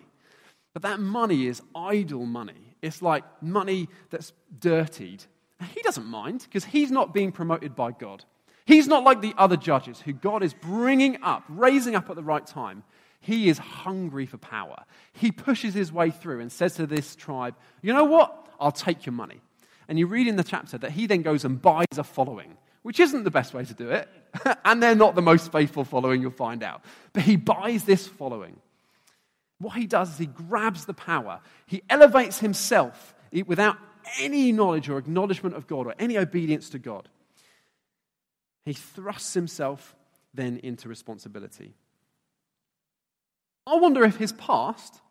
But 0.73 0.83
that 0.83 0.99
money 0.99 1.47
is 1.47 1.61
idol 1.75 2.25
money. 2.25 2.75
It's 2.81 3.01
like 3.01 3.23
money 3.41 3.89
that's 4.09 4.31
dirtied. 4.59 5.23
And 5.59 5.69
he 5.69 5.81
doesn't 5.81 6.05
mind 6.05 6.41
because 6.43 6.65
he's 6.65 6.91
not 6.91 7.13
being 7.13 7.31
promoted 7.31 7.75
by 7.75 7.91
God. 7.91 8.23
He's 8.65 8.87
not 8.87 9.03
like 9.03 9.21
the 9.21 9.33
other 9.37 9.57
judges 9.57 9.99
who 9.99 10.13
God 10.13 10.43
is 10.43 10.53
bringing 10.53 11.21
up, 11.21 11.43
raising 11.49 11.95
up 11.95 12.09
at 12.09 12.15
the 12.15 12.23
right 12.23 12.45
time. 12.45 12.83
He 13.19 13.49
is 13.49 13.57
hungry 13.57 14.25
for 14.25 14.37
power. 14.37 14.83
He 15.13 15.31
pushes 15.31 15.73
his 15.73 15.91
way 15.91 16.11
through 16.11 16.39
and 16.41 16.51
says 16.51 16.75
to 16.75 16.87
this 16.87 17.15
tribe, 17.15 17.55
You 17.81 17.93
know 17.93 18.05
what? 18.05 18.47
I'll 18.59 18.71
take 18.71 19.05
your 19.05 19.13
money. 19.13 19.41
And 19.87 19.99
you 19.99 20.07
read 20.07 20.27
in 20.27 20.35
the 20.35 20.43
chapter 20.43 20.77
that 20.77 20.91
he 20.91 21.07
then 21.07 21.21
goes 21.21 21.45
and 21.45 21.61
buys 21.61 21.85
a 21.97 22.03
following, 22.03 22.57
which 22.83 22.99
isn't 22.99 23.23
the 23.23 23.31
best 23.31 23.53
way 23.53 23.65
to 23.65 23.73
do 23.73 23.89
it. 23.89 24.07
and 24.65 24.81
they're 24.81 24.95
not 24.95 25.15
the 25.15 25.21
most 25.21 25.51
faithful 25.51 25.83
following, 25.83 26.21
you'll 26.21 26.31
find 26.31 26.63
out. 26.63 26.83
But 27.11 27.23
he 27.23 27.35
buys 27.35 27.83
this 27.83 28.07
following. 28.07 28.57
What 29.59 29.77
he 29.77 29.87
does 29.87 30.11
is 30.11 30.17
he 30.17 30.25
grabs 30.25 30.85
the 30.85 30.93
power, 30.93 31.39
he 31.65 31.81
elevates 31.89 32.39
himself 32.39 33.15
without 33.45 33.77
any 34.19 34.51
knowledge 34.51 34.89
or 34.89 34.97
acknowledgement 34.97 35.55
of 35.55 35.67
God 35.67 35.87
or 35.87 35.95
any 35.97 36.17
obedience 36.17 36.69
to 36.69 36.79
God. 36.79 37.07
He 38.65 38.73
thrusts 38.73 39.33
himself 39.33 39.95
then 40.33 40.57
into 40.63 40.89
responsibility. 40.89 41.73
I 43.65 43.75
wonder 43.75 44.03
if 44.03 44.17
his 44.17 44.33
past, 44.33 45.01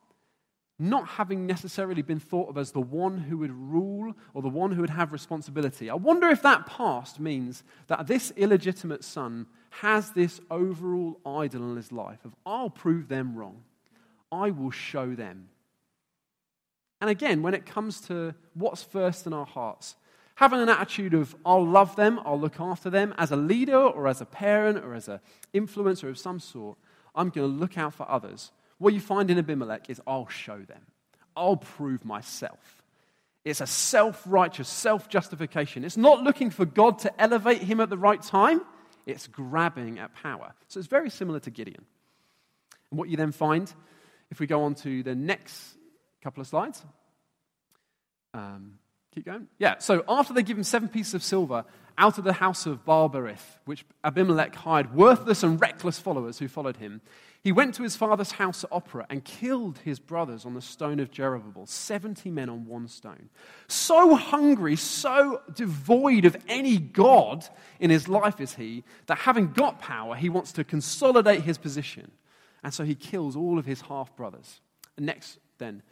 not 0.78 1.06
having 1.06 1.46
necessarily 1.46 2.02
been 2.02 2.18
thought 2.18 2.48
of 2.48 2.58
as 2.58 2.72
the 2.72 2.80
one 2.80 3.18
who 3.18 3.38
would 3.38 3.52
rule 3.52 4.14
or 4.34 4.42
the 4.42 4.48
one 4.48 4.72
who 4.72 4.80
would 4.80 4.90
have 4.90 5.12
responsibility, 5.12 5.88
I 5.88 5.94
wonder 5.94 6.28
if 6.28 6.42
that 6.42 6.66
past 6.66 7.20
means 7.20 7.62
that 7.86 8.06
this 8.06 8.32
illegitimate 8.36 9.04
son 9.04 9.46
has 9.70 10.10
this 10.10 10.40
overall 10.50 11.20
idol 11.24 11.70
in 11.70 11.76
his 11.76 11.92
life 11.92 12.24
of, 12.24 12.34
I'll 12.44 12.70
prove 12.70 13.08
them 13.08 13.36
wrong. 13.36 13.62
I 14.30 14.50
will 14.50 14.70
show 14.70 15.14
them. 15.14 15.48
And 17.00 17.10
again, 17.10 17.42
when 17.42 17.54
it 17.54 17.66
comes 17.66 18.00
to 18.02 18.34
what's 18.54 18.82
first 18.82 19.26
in 19.26 19.32
our 19.32 19.46
hearts, 19.46 19.96
having 20.42 20.61
an 20.61 20.68
attitude 20.68 21.14
of, 21.14 21.37
I'll 21.46 21.64
love 21.64 21.94
them, 21.94 22.18
I'll 22.24 22.40
look 22.40 22.59
after 22.59 22.90
them 22.90 23.14
as 23.16 23.31
a 23.31 23.37
leader 23.37 23.76
or 23.76 24.09
as 24.09 24.20
a 24.20 24.24
parent 24.24 24.78
or 24.85 24.92
as 24.92 25.07
an 25.07 25.20
influencer 25.55 26.09
of 26.09 26.18
some 26.18 26.40
sort, 26.40 26.76
I'm 27.14 27.28
going 27.28 27.48
to 27.48 27.57
look 27.61 27.78
out 27.78 27.94
for 27.94 28.11
others. 28.11 28.50
What 28.78 28.92
you 28.92 28.98
find 28.98 29.31
in 29.31 29.38
Abimelech 29.38 29.88
is, 29.88 30.00
I'll 30.05 30.26
show 30.26 30.59
them, 30.59 30.83
I'll 31.37 31.59
prove 31.59 32.05
myself. 32.05 32.83
It's 33.44 33.61
a 33.61 33.68
self 33.68 34.20
righteous, 34.26 34.68
self 34.68 35.09
justification. 35.09 35.85
It's 35.85 35.96
not 35.96 36.24
looking 36.24 36.50
for 36.50 36.64
God 36.64 36.98
to 37.00 37.22
elevate 37.22 37.62
him 37.62 37.78
at 37.78 37.88
the 37.88 37.96
right 37.96 38.20
time, 38.20 38.62
it's 39.07 39.28
grabbing 39.28 40.00
at 40.00 40.12
power. 40.12 40.55
So 40.66 40.81
it's 40.81 40.88
very 40.88 41.11
similar 41.11 41.38
to 41.38 41.50
Gideon. 41.50 41.85
And 42.90 42.98
what 42.98 43.09
you 43.09 43.16
then 43.16 43.31
find, 43.31 43.72
if 44.33 44.40
we 44.40 44.48
go 44.48 44.64
on 44.64 44.74
to 44.76 45.05
the 45.05 45.14
next 45.14 45.76
couple 46.20 46.40
of 46.40 46.48
slides, 46.48 46.85
um, 48.35 48.81
Keep 49.14 49.27
going. 49.27 49.46
Yeah, 49.59 49.79
so 49.79 50.05
after 50.09 50.33
they 50.33 50.42
give 50.42 50.57
him 50.57 50.64
seven 50.64 50.88
pieces 50.88 51.14
of 51.14 51.22
silver 51.22 51.64
out 51.98 52.16
of 52.16 52.25
the 52.25 52.33
house 52.33 52.64
of 52.64 52.85
Baal-berith, 52.87 53.59
which 53.66 53.85
Abimelech 54.03 54.55
hired 54.55 54.94
worthless 54.94 55.42
and 55.42 55.61
reckless 55.61 55.98
followers 55.98 56.38
who 56.38 56.48
followed 56.48 56.79
him, 56.79 57.03
He 57.42 57.53
went 57.53 57.75
to 57.75 57.83
his 57.83 57.94
father's 57.94 58.33
house 58.33 58.64
at 58.64 58.70
Ophrah 58.70 59.05
and 59.11 59.22
killed 59.22 59.81
his 59.85 59.98
brothers 59.98 60.46
on 60.46 60.55
the 60.55 60.62
stone 60.62 60.98
of 60.98 61.11
Jerubbaal, 61.11 61.68
70 61.68 62.31
men 62.31 62.48
on 62.48 62.64
one 62.64 62.88
stone. 62.88 63.29
So 63.68 64.14
hungry, 64.14 64.77
so 64.77 65.42
devoid 65.55 66.25
of 66.25 66.37
any 66.48 66.79
God 66.79 67.44
in 67.81 67.90
his 67.90 68.09
life 68.09 68.40
is 68.40 68.55
he, 68.55 68.83
that 69.07 69.18
having 69.18 69.53
got 69.53 69.79
power, 69.79 70.14
he 70.14 70.31
wants 70.31 70.53
to 70.53 70.64
consolidate 70.64 71.42
his 71.42 71.59
position. 71.59 72.12
And 72.64 72.72
so 72.72 72.85
he 72.85 72.94
kills 72.94 73.37
all 73.37 73.59
of 73.59 73.66
his 73.66 73.83
half 73.83 74.16
brothers. 74.16 74.62
Next, 74.96 75.38
then. 75.59 75.83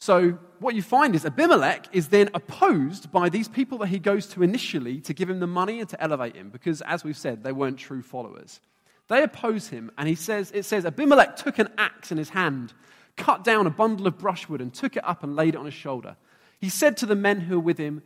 So, 0.00 0.38
what 0.60 0.74
you 0.74 0.82
find 0.82 1.14
is 1.14 1.24
Abimelech 1.24 1.86
is 1.92 2.08
then 2.08 2.30
opposed 2.34 3.10
by 3.10 3.28
these 3.28 3.48
people 3.48 3.78
that 3.78 3.88
he 3.88 3.98
goes 3.98 4.26
to 4.28 4.42
initially 4.42 5.00
to 5.02 5.12
give 5.12 5.28
him 5.28 5.40
the 5.40 5.46
money 5.46 5.80
and 5.80 5.88
to 5.88 6.00
elevate 6.00 6.36
him, 6.36 6.50
because, 6.50 6.82
as 6.82 7.02
we've 7.02 7.16
said, 7.16 7.42
they 7.42 7.52
weren't 7.52 7.78
true 7.78 8.02
followers. 8.02 8.60
They 9.08 9.22
oppose 9.22 9.68
him, 9.68 9.90
and 9.98 10.08
he 10.08 10.14
says, 10.14 10.52
it 10.54 10.64
says, 10.64 10.84
Abimelech 10.84 11.36
took 11.36 11.58
an 11.58 11.70
axe 11.78 12.12
in 12.12 12.18
his 12.18 12.30
hand, 12.30 12.74
cut 13.16 13.42
down 13.42 13.66
a 13.66 13.70
bundle 13.70 14.06
of 14.06 14.18
brushwood, 14.18 14.60
and 14.60 14.72
took 14.72 14.96
it 14.96 15.04
up 15.04 15.24
and 15.24 15.34
laid 15.34 15.54
it 15.54 15.58
on 15.58 15.64
his 15.64 15.74
shoulder. 15.74 16.16
He 16.60 16.68
said 16.68 16.96
to 16.98 17.06
the 17.06 17.16
men 17.16 17.40
who 17.40 17.56
were 17.56 17.64
with 17.64 17.78
him, 17.78 18.02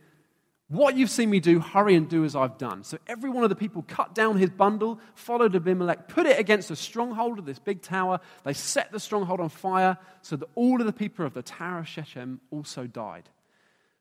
What 0.73 0.97
you've 0.97 1.11
seen 1.11 1.29
me 1.29 1.39
do, 1.39 1.59
hurry 1.59 1.93
and 1.93 2.09
do 2.09 2.25
as 2.25 2.35
I've 2.35 2.57
done. 2.57 2.83
So 2.83 2.97
every 3.05 3.29
one 3.29 3.43
of 3.43 3.51
the 3.51 3.55
people 3.55 3.85
cut 3.87 4.15
down 4.15 4.39
his 4.39 4.49
bundle, 4.49 4.99
followed 5.13 5.55
Abimelech, 5.55 6.07
put 6.07 6.25
it 6.25 6.39
against 6.39 6.69
the 6.69 6.75
stronghold 6.75 7.37
of 7.37 7.45
this 7.45 7.59
big 7.59 7.83
tower. 7.83 8.19
They 8.43 8.53
set 8.53 8.91
the 8.91 8.99
stronghold 8.99 9.39
on 9.39 9.49
fire, 9.49 9.99
so 10.23 10.35
that 10.35 10.49
all 10.55 10.81
of 10.81 10.87
the 10.87 10.91
people 10.91 11.27
of 11.27 11.35
the 11.35 11.43
Tower 11.43 11.77
of 11.77 11.87
Shechem 11.87 12.41
also 12.49 12.87
died. 12.87 13.29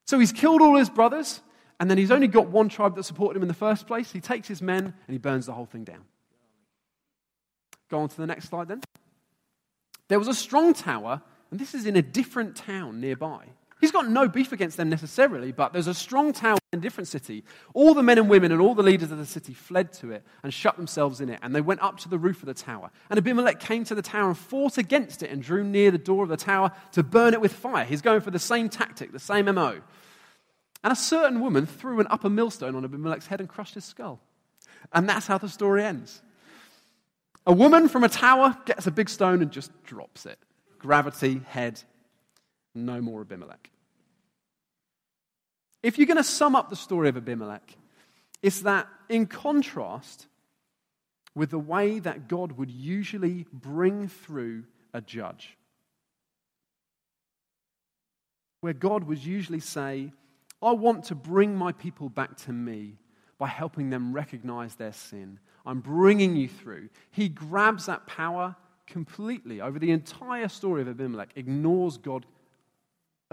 So 0.06 0.18
he's 0.18 0.32
killed 0.32 0.62
all 0.62 0.78
his 0.78 0.88
brothers, 0.88 1.42
and 1.78 1.90
then 1.90 1.98
he's 1.98 2.10
only 2.10 2.26
got 2.26 2.48
one 2.48 2.70
tribe 2.70 2.96
that 2.96 3.02
supported 3.02 3.36
him 3.36 3.42
in 3.42 3.48
the 3.48 3.54
first 3.54 3.86
place. 3.86 4.10
He 4.10 4.20
takes 4.22 4.48
his 4.48 4.62
men 4.62 4.82
and 4.84 4.94
he 5.10 5.18
burns 5.18 5.44
the 5.44 5.52
whole 5.52 5.66
thing 5.66 5.84
down. 5.84 6.06
Go 7.90 7.98
on 7.98 8.08
to 8.08 8.16
the 8.16 8.26
next 8.26 8.48
slide 8.48 8.68
then. 8.68 8.80
There 10.08 10.18
was 10.18 10.28
a 10.28 10.32
strong 10.32 10.72
tower, 10.72 11.20
and 11.50 11.60
this 11.60 11.74
is 11.74 11.84
in 11.84 11.96
a 11.96 12.02
different 12.02 12.56
town 12.56 12.98
nearby. 12.98 13.44
He's 13.82 13.90
got 13.90 14.08
no 14.08 14.28
beef 14.28 14.52
against 14.52 14.76
them 14.76 14.88
necessarily, 14.90 15.50
but 15.50 15.72
there's 15.72 15.88
a 15.88 15.92
strong 15.92 16.32
tower 16.32 16.56
in 16.72 16.78
a 16.78 16.82
different 16.82 17.08
city. 17.08 17.42
All 17.74 17.94
the 17.94 18.02
men 18.04 18.16
and 18.16 18.30
women 18.30 18.52
and 18.52 18.60
all 18.60 18.76
the 18.76 18.82
leaders 18.84 19.10
of 19.10 19.18
the 19.18 19.26
city 19.26 19.54
fled 19.54 19.92
to 19.94 20.12
it 20.12 20.24
and 20.44 20.54
shut 20.54 20.76
themselves 20.76 21.20
in 21.20 21.28
it, 21.28 21.40
and 21.42 21.52
they 21.52 21.60
went 21.60 21.82
up 21.82 21.98
to 21.98 22.08
the 22.08 22.16
roof 22.16 22.44
of 22.44 22.46
the 22.46 22.54
tower. 22.54 22.92
And 23.10 23.18
Abimelech 23.18 23.58
came 23.58 23.82
to 23.86 23.96
the 23.96 24.00
tower 24.00 24.28
and 24.28 24.38
fought 24.38 24.78
against 24.78 25.24
it 25.24 25.32
and 25.32 25.42
drew 25.42 25.64
near 25.64 25.90
the 25.90 25.98
door 25.98 26.22
of 26.22 26.28
the 26.28 26.36
tower 26.36 26.70
to 26.92 27.02
burn 27.02 27.34
it 27.34 27.40
with 27.40 27.52
fire. 27.52 27.84
He's 27.84 28.02
going 28.02 28.20
for 28.20 28.30
the 28.30 28.38
same 28.38 28.68
tactic, 28.68 29.10
the 29.10 29.18
same 29.18 29.46
MO. 29.46 29.80
And 30.84 30.92
a 30.92 30.96
certain 30.96 31.40
woman 31.40 31.66
threw 31.66 31.98
an 31.98 32.06
upper 32.08 32.30
millstone 32.30 32.76
on 32.76 32.84
Abimelech's 32.84 33.26
head 33.26 33.40
and 33.40 33.48
crushed 33.48 33.74
his 33.74 33.84
skull. 33.84 34.20
And 34.92 35.08
that's 35.08 35.26
how 35.26 35.38
the 35.38 35.48
story 35.48 35.82
ends. 35.82 36.22
A 37.48 37.52
woman 37.52 37.88
from 37.88 38.04
a 38.04 38.08
tower 38.08 38.56
gets 38.64 38.86
a 38.86 38.92
big 38.92 39.08
stone 39.08 39.42
and 39.42 39.50
just 39.50 39.72
drops 39.82 40.24
it. 40.24 40.38
Gravity, 40.78 41.40
head, 41.48 41.82
no 42.74 43.00
more 43.00 43.20
Abimelech. 43.20 43.70
If 45.82 45.98
you're 45.98 46.06
going 46.06 46.16
to 46.16 46.24
sum 46.24 46.54
up 46.54 46.70
the 46.70 46.76
story 46.76 47.08
of 47.08 47.16
Abimelech, 47.16 47.76
it's 48.42 48.60
that 48.60 48.88
in 49.08 49.26
contrast 49.26 50.26
with 51.34 51.50
the 51.50 51.58
way 51.58 51.98
that 51.98 52.28
God 52.28 52.52
would 52.52 52.70
usually 52.70 53.46
bring 53.52 54.08
through 54.08 54.64
a 54.92 55.00
judge, 55.00 55.56
where 58.60 58.74
God 58.74 59.04
would 59.04 59.24
usually 59.24 59.60
say, 59.60 60.12
I 60.62 60.72
want 60.72 61.04
to 61.04 61.14
bring 61.14 61.56
my 61.56 61.72
people 61.72 62.08
back 62.08 62.36
to 62.38 62.52
me 62.52 62.98
by 63.38 63.48
helping 63.48 63.90
them 63.90 64.12
recognize 64.12 64.76
their 64.76 64.92
sin. 64.92 65.40
I'm 65.66 65.80
bringing 65.80 66.36
you 66.36 66.48
through. 66.48 66.90
He 67.10 67.28
grabs 67.28 67.86
that 67.86 68.06
power 68.06 68.54
completely 68.86 69.60
over 69.60 69.78
the 69.78 69.90
entire 69.90 70.48
story 70.48 70.82
of 70.82 70.88
Abimelech, 70.88 71.30
ignores 71.34 71.96
God 71.96 72.26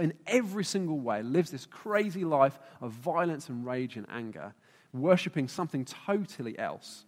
in 0.02 0.14
every 0.28 0.64
single 0.64 1.00
way, 1.00 1.22
lives 1.22 1.52
this 1.52 1.66
crazy 1.66 2.24
life 2.24 2.58
of 2.82 2.92
violence 2.92 3.50
and 3.50 3.66
rage 3.66 3.98
and 3.98 4.06
anger, 4.10 4.54
worshipping 4.94 5.48
something 5.48 5.86
totally 5.86 6.58
else. 6.58 7.06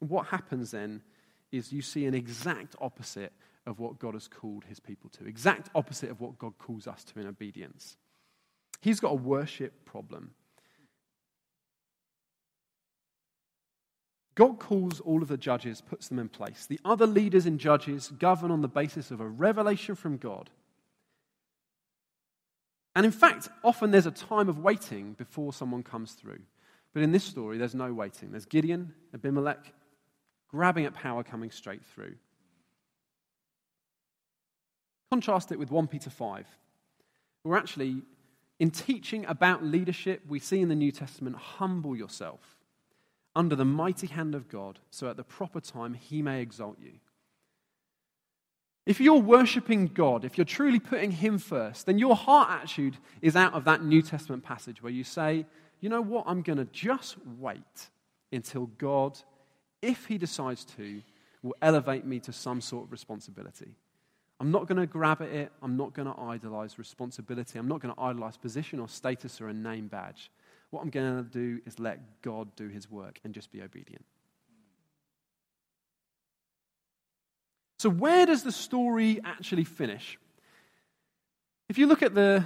And 0.00 0.10
what 0.10 0.26
happens 0.26 0.72
then 0.72 1.02
is 1.52 1.72
you 1.72 1.82
see 1.82 2.06
an 2.06 2.14
exact 2.14 2.76
opposite 2.80 3.32
of 3.66 3.80
what 3.80 3.98
God 3.98 4.14
has 4.14 4.28
called 4.28 4.64
his 4.64 4.78
people 4.78 5.10
to, 5.10 5.26
exact 5.26 5.70
opposite 5.74 6.10
of 6.10 6.20
what 6.20 6.38
God 6.38 6.58
calls 6.58 6.86
us 6.86 7.02
to 7.04 7.20
in 7.20 7.26
obedience. 7.26 7.96
He's 8.80 9.00
got 9.00 9.12
a 9.12 9.16
worship 9.16 9.84
problem. 9.84 10.32
God 14.36 14.58
calls 14.58 15.00
all 15.00 15.22
of 15.22 15.28
the 15.28 15.38
judges, 15.38 15.80
puts 15.80 16.08
them 16.08 16.18
in 16.18 16.28
place. 16.28 16.66
The 16.66 16.78
other 16.84 17.06
leaders 17.06 17.46
and 17.46 17.58
judges 17.58 18.12
govern 18.18 18.50
on 18.50 18.60
the 18.60 18.68
basis 18.68 19.10
of 19.10 19.20
a 19.20 19.26
revelation 19.26 19.94
from 19.94 20.18
God. 20.18 20.50
And 22.96 23.04
in 23.04 23.12
fact, 23.12 23.50
often 23.62 23.90
there's 23.90 24.06
a 24.06 24.10
time 24.10 24.48
of 24.48 24.58
waiting 24.58 25.12
before 25.12 25.52
someone 25.52 25.82
comes 25.82 26.12
through. 26.12 26.40
But 26.94 27.02
in 27.02 27.12
this 27.12 27.24
story, 27.24 27.58
there's 27.58 27.74
no 27.74 27.92
waiting. 27.92 28.30
There's 28.30 28.46
Gideon, 28.46 28.94
Abimelech, 29.12 29.74
grabbing 30.48 30.86
at 30.86 30.94
power 30.94 31.22
coming 31.22 31.50
straight 31.50 31.84
through. 31.84 32.14
Contrast 35.10 35.52
it 35.52 35.58
with 35.58 35.70
1 35.70 35.88
Peter 35.88 36.08
5. 36.08 36.46
We're 37.44 37.58
actually, 37.58 38.00
in 38.58 38.70
teaching 38.70 39.26
about 39.26 39.62
leadership, 39.62 40.22
we 40.26 40.38
see 40.38 40.62
in 40.62 40.70
the 40.70 40.74
New 40.74 40.90
Testament, 40.90 41.36
humble 41.36 41.94
yourself 41.94 42.56
under 43.34 43.54
the 43.54 43.66
mighty 43.66 44.06
hand 44.06 44.34
of 44.34 44.48
God, 44.48 44.78
so 44.90 45.10
at 45.10 45.18
the 45.18 45.22
proper 45.22 45.60
time 45.60 45.92
he 45.92 46.22
may 46.22 46.40
exalt 46.40 46.78
you. 46.80 46.92
If 48.86 49.00
you're 49.00 49.20
worshipping 49.20 49.88
God, 49.88 50.24
if 50.24 50.38
you're 50.38 50.44
truly 50.44 50.78
putting 50.78 51.10
Him 51.10 51.38
first, 51.38 51.86
then 51.86 51.98
your 51.98 52.14
heart 52.14 52.50
attitude 52.50 52.96
is 53.20 53.34
out 53.34 53.52
of 53.52 53.64
that 53.64 53.84
New 53.84 54.00
Testament 54.00 54.44
passage 54.44 54.80
where 54.80 54.92
you 54.92 55.02
say, 55.02 55.44
you 55.80 55.88
know 55.88 56.00
what, 56.00 56.24
I'm 56.26 56.42
going 56.42 56.58
to 56.58 56.64
just 56.66 57.16
wait 57.38 57.90
until 58.32 58.66
God, 58.78 59.18
if 59.82 60.06
He 60.06 60.18
decides 60.18 60.64
to, 60.76 61.02
will 61.42 61.56
elevate 61.60 62.04
me 62.04 62.20
to 62.20 62.32
some 62.32 62.60
sort 62.60 62.86
of 62.86 62.92
responsibility. 62.92 63.74
I'm 64.38 64.50
not 64.50 64.66
going 64.66 64.78
to 64.78 64.86
grab 64.86 65.22
at 65.22 65.28
it. 65.28 65.52
I'm 65.62 65.76
not 65.76 65.94
going 65.94 66.12
to 66.12 66.20
idolize 66.20 66.78
responsibility. 66.78 67.58
I'm 67.58 67.68
not 67.68 67.80
going 67.80 67.94
to 67.94 68.00
idolize 68.00 68.36
position 68.36 68.80
or 68.80 68.88
status 68.88 69.40
or 69.40 69.48
a 69.48 69.54
name 69.54 69.88
badge. 69.88 70.30
What 70.70 70.82
I'm 70.82 70.90
going 70.90 71.24
to 71.24 71.30
do 71.30 71.60
is 71.66 71.78
let 71.78 72.22
God 72.22 72.54
do 72.54 72.68
his 72.68 72.90
work 72.90 73.18
and 73.24 73.32
just 73.32 73.50
be 73.50 73.62
obedient. 73.62 74.04
So, 77.78 77.90
where 77.90 78.26
does 78.26 78.42
the 78.42 78.52
story 78.52 79.20
actually 79.24 79.64
finish? 79.64 80.18
If 81.68 81.78
you 81.78 81.86
look 81.86 82.02
at 82.02 82.14
the 82.14 82.44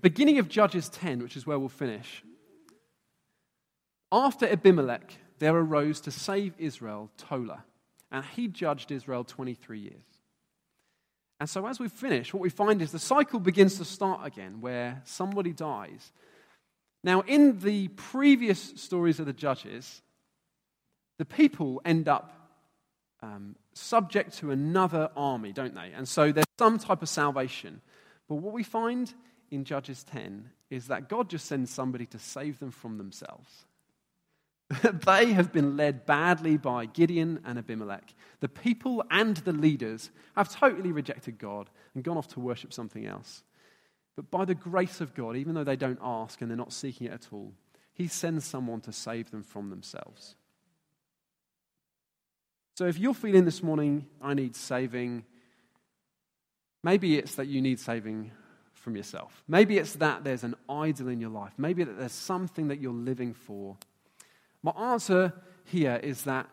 beginning 0.00 0.38
of 0.38 0.48
Judges 0.48 0.88
10, 0.88 1.22
which 1.22 1.36
is 1.36 1.46
where 1.46 1.58
we'll 1.58 1.68
finish, 1.68 2.22
after 4.12 4.46
Abimelech, 4.46 5.16
there 5.38 5.56
arose 5.56 6.00
to 6.02 6.10
save 6.10 6.54
Israel 6.58 7.10
Tola, 7.16 7.64
and 8.10 8.24
he 8.24 8.48
judged 8.48 8.92
Israel 8.92 9.24
23 9.24 9.78
years. 9.78 10.04
And 11.38 11.48
so, 11.48 11.66
as 11.66 11.78
we 11.78 11.88
finish, 11.88 12.32
what 12.32 12.42
we 12.42 12.50
find 12.50 12.80
is 12.82 12.92
the 12.92 12.98
cycle 12.98 13.40
begins 13.40 13.78
to 13.78 13.84
start 13.84 14.26
again, 14.26 14.60
where 14.60 15.02
somebody 15.04 15.52
dies, 15.52 16.12
now, 17.06 17.20
in 17.20 17.60
the 17.60 17.86
previous 17.86 18.72
stories 18.74 19.20
of 19.20 19.26
the 19.26 19.32
judges, 19.32 20.02
the 21.18 21.24
people 21.24 21.80
end 21.84 22.08
up 22.08 22.45
um, 23.26 23.56
subject 23.72 24.38
to 24.38 24.50
another 24.50 25.10
army, 25.16 25.52
don't 25.52 25.74
they? 25.74 25.92
And 25.94 26.06
so 26.06 26.32
there's 26.32 26.46
some 26.58 26.78
type 26.78 27.02
of 27.02 27.08
salvation. 27.08 27.80
But 28.28 28.36
what 28.36 28.54
we 28.54 28.62
find 28.62 29.12
in 29.50 29.64
Judges 29.64 30.04
10 30.04 30.50
is 30.70 30.88
that 30.88 31.08
God 31.08 31.28
just 31.28 31.46
sends 31.46 31.70
somebody 31.70 32.06
to 32.06 32.18
save 32.18 32.58
them 32.58 32.70
from 32.70 32.98
themselves. 32.98 33.66
they 35.04 35.32
have 35.32 35.52
been 35.52 35.76
led 35.76 36.06
badly 36.06 36.56
by 36.56 36.86
Gideon 36.86 37.40
and 37.44 37.58
Abimelech. 37.58 38.14
The 38.40 38.48
people 38.48 39.04
and 39.10 39.36
the 39.38 39.52
leaders 39.52 40.10
have 40.36 40.52
totally 40.52 40.92
rejected 40.92 41.38
God 41.38 41.70
and 41.94 42.02
gone 42.02 42.16
off 42.16 42.28
to 42.28 42.40
worship 42.40 42.72
something 42.72 43.06
else. 43.06 43.42
But 44.16 44.30
by 44.30 44.44
the 44.44 44.54
grace 44.54 45.00
of 45.00 45.14
God, 45.14 45.36
even 45.36 45.54
though 45.54 45.64
they 45.64 45.76
don't 45.76 46.00
ask 46.02 46.40
and 46.40 46.50
they're 46.50 46.56
not 46.56 46.72
seeking 46.72 47.06
it 47.06 47.12
at 47.12 47.28
all, 47.32 47.52
He 47.92 48.08
sends 48.08 48.44
someone 48.44 48.80
to 48.82 48.92
save 48.92 49.30
them 49.30 49.42
from 49.42 49.70
themselves. 49.70 50.34
So 52.76 52.84
if 52.86 52.98
you're 52.98 53.14
feeling 53.14 53.46
this 53.46 53.62
morning, 53.62 54.04
I 54.20 54.34
need 54.34 54.54
saving, 54.54 55.24
maybe 56.84 57.16
it's 57.16 57.36
that 57.36 57.46
you 57.46 57.62
need 57.62 57.80
saving 57.80 58.32
from 58.74 58.96
yourself. 58.96 59.42
Maybe 59.48 59.78
it's 59.78 59.94
that 59.94 60.24
there's 60.24 60.44
an 60.44 60.56
idol 60.68 61.08
in 61.08 61.18
your 61.18 61.30
life. 61.30 61.54
Maybe 61.56 61.84
that 61.84 61.98
there's 61.98 62.12
something 62.12 62.68
that 62.68 62.78
you're 62.78 62.92
living 62.92 63.32
for. 63.32 63.78
My 64.62 64.72
answer 64.72 65.32
here 65.64 65.98
is 66.02 66.24
that 66.24 66.50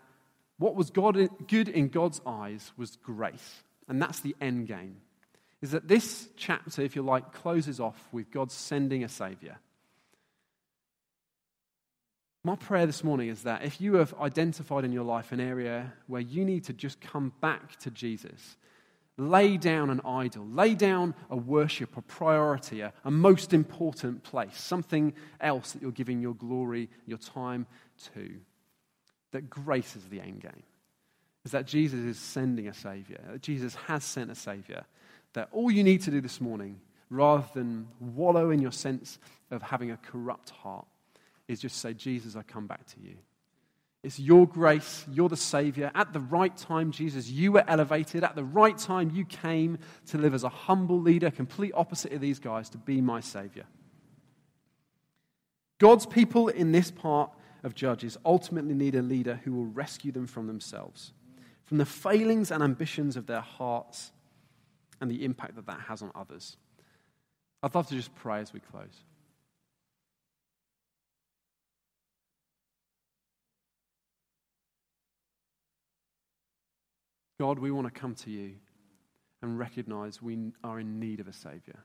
what 0.59 0.75
was 0.75 0.91
God, 0.91 1.17
good 1.49 1.67
in 1.67 1.89
God's 1.89 2.21
eyes 2.25 2.71
was 2.77 2.95
grace. 3.03 3.61
And 3.89 4.01
that's 4.01 4.21
the 4.21 4.33
end 4.39 4.69
game 4.69 5.01
is 5.61 5.71
that 5.71 5.89
this 5.89 6.29
chapter, 6.37 6.81
if 6.81 6.95
you 6.95 7.01
like, 7.01 7.33
closes 7.33 7.81
off 7.81 8.07
with 8.13 8.31
God 8.31 8.49
sending 8.49 9.03
a 9.03 9.09
Savior. 9.09 9.57
My 12.45 12.57
prayer 12.57 12.85
this 12.85 13.05
morning 13.05 13.29
is 13.29 13.43
that 13.43 13.63
if 13.63 13.79
you 13.79 13.93
have 13.95 14.13
identified 14.19 14.83
in 14.83 14.91
your 14.91 15.05
life 15.05 15.31
an 15.31 15.39
area 15.39 15.93
where 16.07 16.19
you 16.19 16.43
need 16.43 16.65
to 16.65 16.73
just 16.73 16.99
come 16.99 17.31
back 17.39 17.79
to 17.79 17.91
Jesus, 17.91 18.57
lay 19.17 19.55
down 19.55 19.89
an 19.89 20.01
idol, 20.05 20.45
lay 20.45 20.75
down 20.75 21.15
a 21.29 21.37
worship, 21.37 21.95
a 21.95 22.01
priority, 22.01 22.81
a, 22.81 22.91
a 23.05 23.11
most 23.11 23.53
important 23.53 24.23
place, 24.23 24.59
something 24.59 25.13
else 25.39 25.71
that 25.71 25.81
you're 25.81 25.91
giving 25.91 26.19
your 26.19 26.33
glory, 26.33 26.89
your 27.05 27.17
time 27.17 27.65
to, 28.13 28.35
that 29.31 29.49
grace 29.49 29.95
is 29.95 30.03
the 30.09 30.19
end 30.19 30.41
game. 30.41 30.63
Is 31.45 31.51
that 31.51 31.65
Jesus 31.65 32.01
is 32.01 32.17
sending 32.19 32.67
a 32.67 32.73
Savior, 32.73 33.21
that 33.31 33.41
Jesus 33.41 33.73
has 33.87 34.03
sent 34.03 34.29
a 34.29 34.35
Savior, 34.35 34.83
that 35.31 35.47
all 35.53 35.71
you 35.71 35.83
need 35.83 36.01
to 36.01 36.11
do 36.11 36.19
this 36.19 36.41
morning, 36.41 36.81
rather 37.09 37.45
than 37.53 37.87
wallow 38.01 38.49
in 38.49 38.61
your 38.61 38.73
sense 38.73 39.17
of 39.49 39.61
having 39.61 39.91
a 39.91 39.97
corrupt 39.97 40.49
heart, 40.49 40.87
is 41.47 41.59
just 41.59 41.77
say, 41.77 41.93
Jesus, 41.93 42.35
I 42.35 42.41
come 42.41 42.67
back 42.67 42.85
to 42.87 42.99
you. 43.01 43.15
It's 44.03 44.19
your 44.19 44.45
grace. 44.45 45.05
You're 45.09 45.29
the 45.29 45.37
Savior. 45.37 45.89
At 45.95 46.11
the 46.11 46.19
right 46.19 46.55
time, 46.55 46.91
Jesus, 46.91 47.29
you 47.29 47.53
were 47.53 47.63
elevated. 47.67 48.23
At 48.23 48.35
the 48.35 48.43
right 48.43 48.77
time, 48.77 49.11
you 49.13 49.23
came 49.23 49.77
to 50.07 50.17
live 50.17 50.33
as 50.33 50.43
a 50.43 50.49
humble 50.49 50.99
leader, 50.99 51.31
complete 51.31 51.71
opposite 51.73 52.11
of 52.11 52.19
these 52.19 52.39
guys, 52.39 52.69
to 52.71 52.77
be 52.77 52.99
my 52.99 53.21
Savior. 53.21 53.63
God's 55.79 56.05
people 56.05 56.49
in 56.49 56.73
this 56.73 56.91
part 56.91 57.31
of 57.63 57.75
Judges 57.75 58.17
ultimately 58.25 58.73
need 58.73 58.95
a 58.95 59.01
leader 59.01 59.39
who 59.43 59.53
will 59.53 59.65
rescue 59.65 60.11
them 60.11 60.27
from 60.27 60.47
themselves, 60.47 61.13
from 61.63 61.77
the 61.77 61.85
failings 61.85 62.51
and 62.51 62.61
ambitions 62.61 63.15
of 63.15 63.25
their 63.25 63.41
hearts, 63.41 64.11
and 64.99 65.09
the 65.09 65.23
impact 65.23 65.55
that 65.55 65.65
that 65.65 65.79
has 65.87 66.01
on 66.01 66.11
others. 66.13 66.57
I'd 67.61 67.73
love 67.73 67.87
to 67.87 67.95
just 67.95 68.13
pray 68.15 68.39
as 68.39 68.51
we 68.53 68.59
close. 68.59 69.03
God, 77.43 77.59
we 77.59 77.71
want 77.71 77.93
to 77.93 77.99
come 77.99 78.15
to 78.15 78.31
you 78.31 78.53
and 79.41 79.59
recognize 79.59 80.21
we 80.21 80.53
are 80.63 80.79
in 80.79 81.01
need 81.01 81.19
of 81.19 81.27
a 81.27 81.33
Savior. 81.33 81.77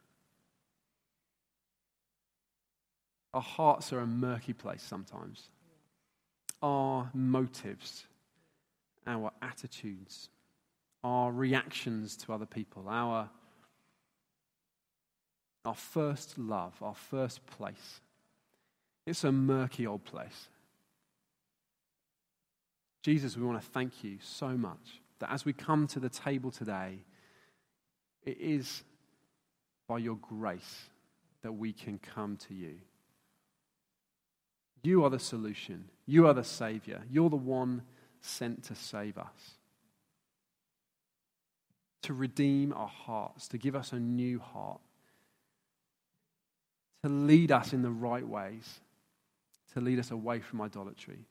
Our 3.34 3.42
hearts 3.42 3.92
are 3.92 3.98
a 3.98 4.06
murky 4.06 4.52
place 4.52 4.84
sometimes. 4.84 5.50
Our 6.62 7.10
motives, 7.12 8.04
our 9.04 9.32
attitudes, 9.42 10.28
our 11.02 11.32
reactions 11.32 12.16
to 12.18 12.32
other 12.32 12.46
people, 12.46 12.84
our, 12.88 13.28
our 15.64 15.74
first 15.74 16.38
love, 16.38 16.74
our 16.80 16.94
first 16.94 17.44
place. 17.46 18.00
It's 19.06 19.24
a 19.24 19.32
murky 19.32 19.88
old 19.88 20.04
place. 20.04 20.50
Jesus, 23.02 23.36
we 23.36 23.42
want 23.42 23.60
to 23.60 23.68
thank 23.70 24.04
you 24.04 24.18
so 24.22 24.50
much 24.50 25.00
that 25.20 25.30
as 25.30 25.44
we 25.44 25.52
come 25.52 25.86
to 25.88 26.00
the 26.00 26.08
table 26.08 26.50
today, 26.50 26.98
it 28.24 28.38
is 28.40 28.82
by 29.88 29.98
your 29.98 30.16
grace 30.16 30.90
that 31.42 31.52
we 31.52 31.72
can 31.72 31.98
come 31.98 32.36
to 32.48 32.54
you. 32.54 32.76
You 34.82 35.04
are 35.04 35.10
the 35.10 35.18
solution. 35.18 35.86
You 36.06 36.26
are 36.26 36.34
the 36.34 36.44
Savior. 36.44 37.02
You're 37.10 37.30
the 37.30 37.36
one 37.36 37.82
sent 38.20 38.64
to 38.64 38.74
save 38.74 39.18
us, 39.18 39.56
to 42.02 42.12
redeem 42.12 42.72
our 42.72 42.88
hearts, 42.88 43.48
to 43.48 43.58
give 43.58 43.76
us 43.76 43.92
a 43.92 43.98
new 43.98 44.38
heart, 44.38 44.80
to 47.04 47.08
lead 47.08 47.52
us 47.52 47.72
in 47.72 47.82
the 47.82 47.90
right 47.90 48.26
ways, 48.26 48.80
to 49.74 49.80
lead 49.80 49.98
us 49.98 50.10
away 50.10 50.40
from 50.40 50.60
idolatry. 50.60 51.26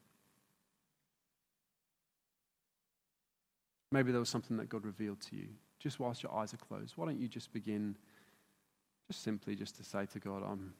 Maybe 3.90 4.12
there 4.12 4.20
was 4.20 4.28
something 4.28 4.56
that 4.58 4.68
God 4.68 4.84
revealed 4.84 5.20
to 5.22 5.36
you 5.36 5.48
just 5.78 6.00
whilst 6.00 6.22
your 6.22 6.34
eyes 6.34 6.52
are 6.52 6.58
closed. 6.58 6.94
Why 6.96 7.06
don't 7.06 7.20
you 7.20 7.28
just 7.28 7.52
begin 7.52 7.96
just 9.06 9.22
simply 9.22 9.54
just 9.54 9.76
to 9.76 9.84
say 9.84 10.06
to 10.06 10.18
God, 10.18 10.42
I'm, 10.44 10.74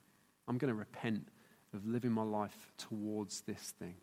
I'm 0.47 0.57
going 0.57 0.71
to 0.71 0.77
repent 0.77 1.27
of 1.73 1.85
living 1.85 2.11
my 2.11 2.23
life 2.23 2.71
towards 2.77 3.41
this 3.41 3.73
thing. 3.79 3.95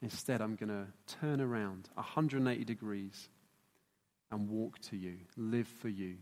Instead, 0.00 0.40
I'm 0.40 0.56
going 0.56 0.68
to 0.68 0.86
turn 1.20 1.40
around 1.40 1.88
180 1.94 2.64
degrees 2.64 3.28
and 4.30 4.48
walk 4.48 4.78
to 4.80 4.96
you, 4.96 5.18
live 5.36 5.68
for 5.68 5.88
you, 5.88 6.16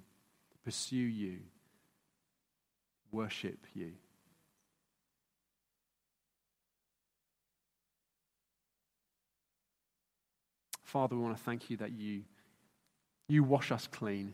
pursue 0.64 0.96
you, 0.96 1.38
worship 3.10 3.66
you. 3.72 3.92
Father, 10.90 11.14
we 11.14 11.22
want 11.22 11.36
to 11.36 11.42
thank 11.42 11.70
you 11.70 11.76
that 11.78 11.92
you, 11.92 12.22
you 13.28 13.44
wash 13.44 13.70
us 13.70 13.86
clean. 13.86 14.32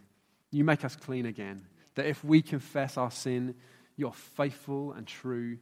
You 0.51 0.65
make 0.65 0.85
us 0.85 0.97
clean 0.97 1.27
again. 1.27 1.67
That 1.97 2.07
if 2.07 2.25
we 2.25 2.41
confess 2.41 2.97
our 2.97 3.11
sin, 3.11 3.55
you're 3.97 4.13
faithful 4.13 4.93
and 4.93 5.07
true 5.07 5.59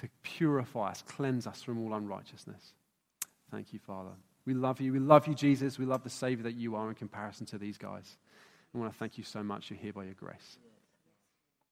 to 0.00 0.08
purify 0.22 0.90
us, 0.90 1.02
cleanse 1.06 1.46
us 1.46 1.62
from 1.62 1.84
all 1.84 1.94
unrighteousness. 1.94 2.74
Thank 3.50 3.72
you, 3.72 3.78
Father. 3.78 4.10
We 4.46 4.54
love 4.54 4.80
you. 4.80 4.92
We 4.92 4.98
love 4.98 5.26
you, 5.26 5.34
Jesus. 5.34 5.78
We 5.78 5.86
love 5.86 6.04
the 6.04 6.10
Savior 6.10 6.44
that 6.44 6.54
you 6.54 6.76
are 6.76 6.88
in 6.88 6.94
comparison 6.94 7.46
to 7.46 7.58
these 7.58 7.78
guys. 7.78 8.16
I 8.74 8.78
want 8.78 8.92
to 8.92 8.98
thank 8.98 9.18
you 9.18 9.24
so 9.24 9.42
much. 9.42 9.70
You're 9.70 9.78
here 9.78 9.92
by 9.92 10.04
your 10.04 10.14
grace. 10.14 10.58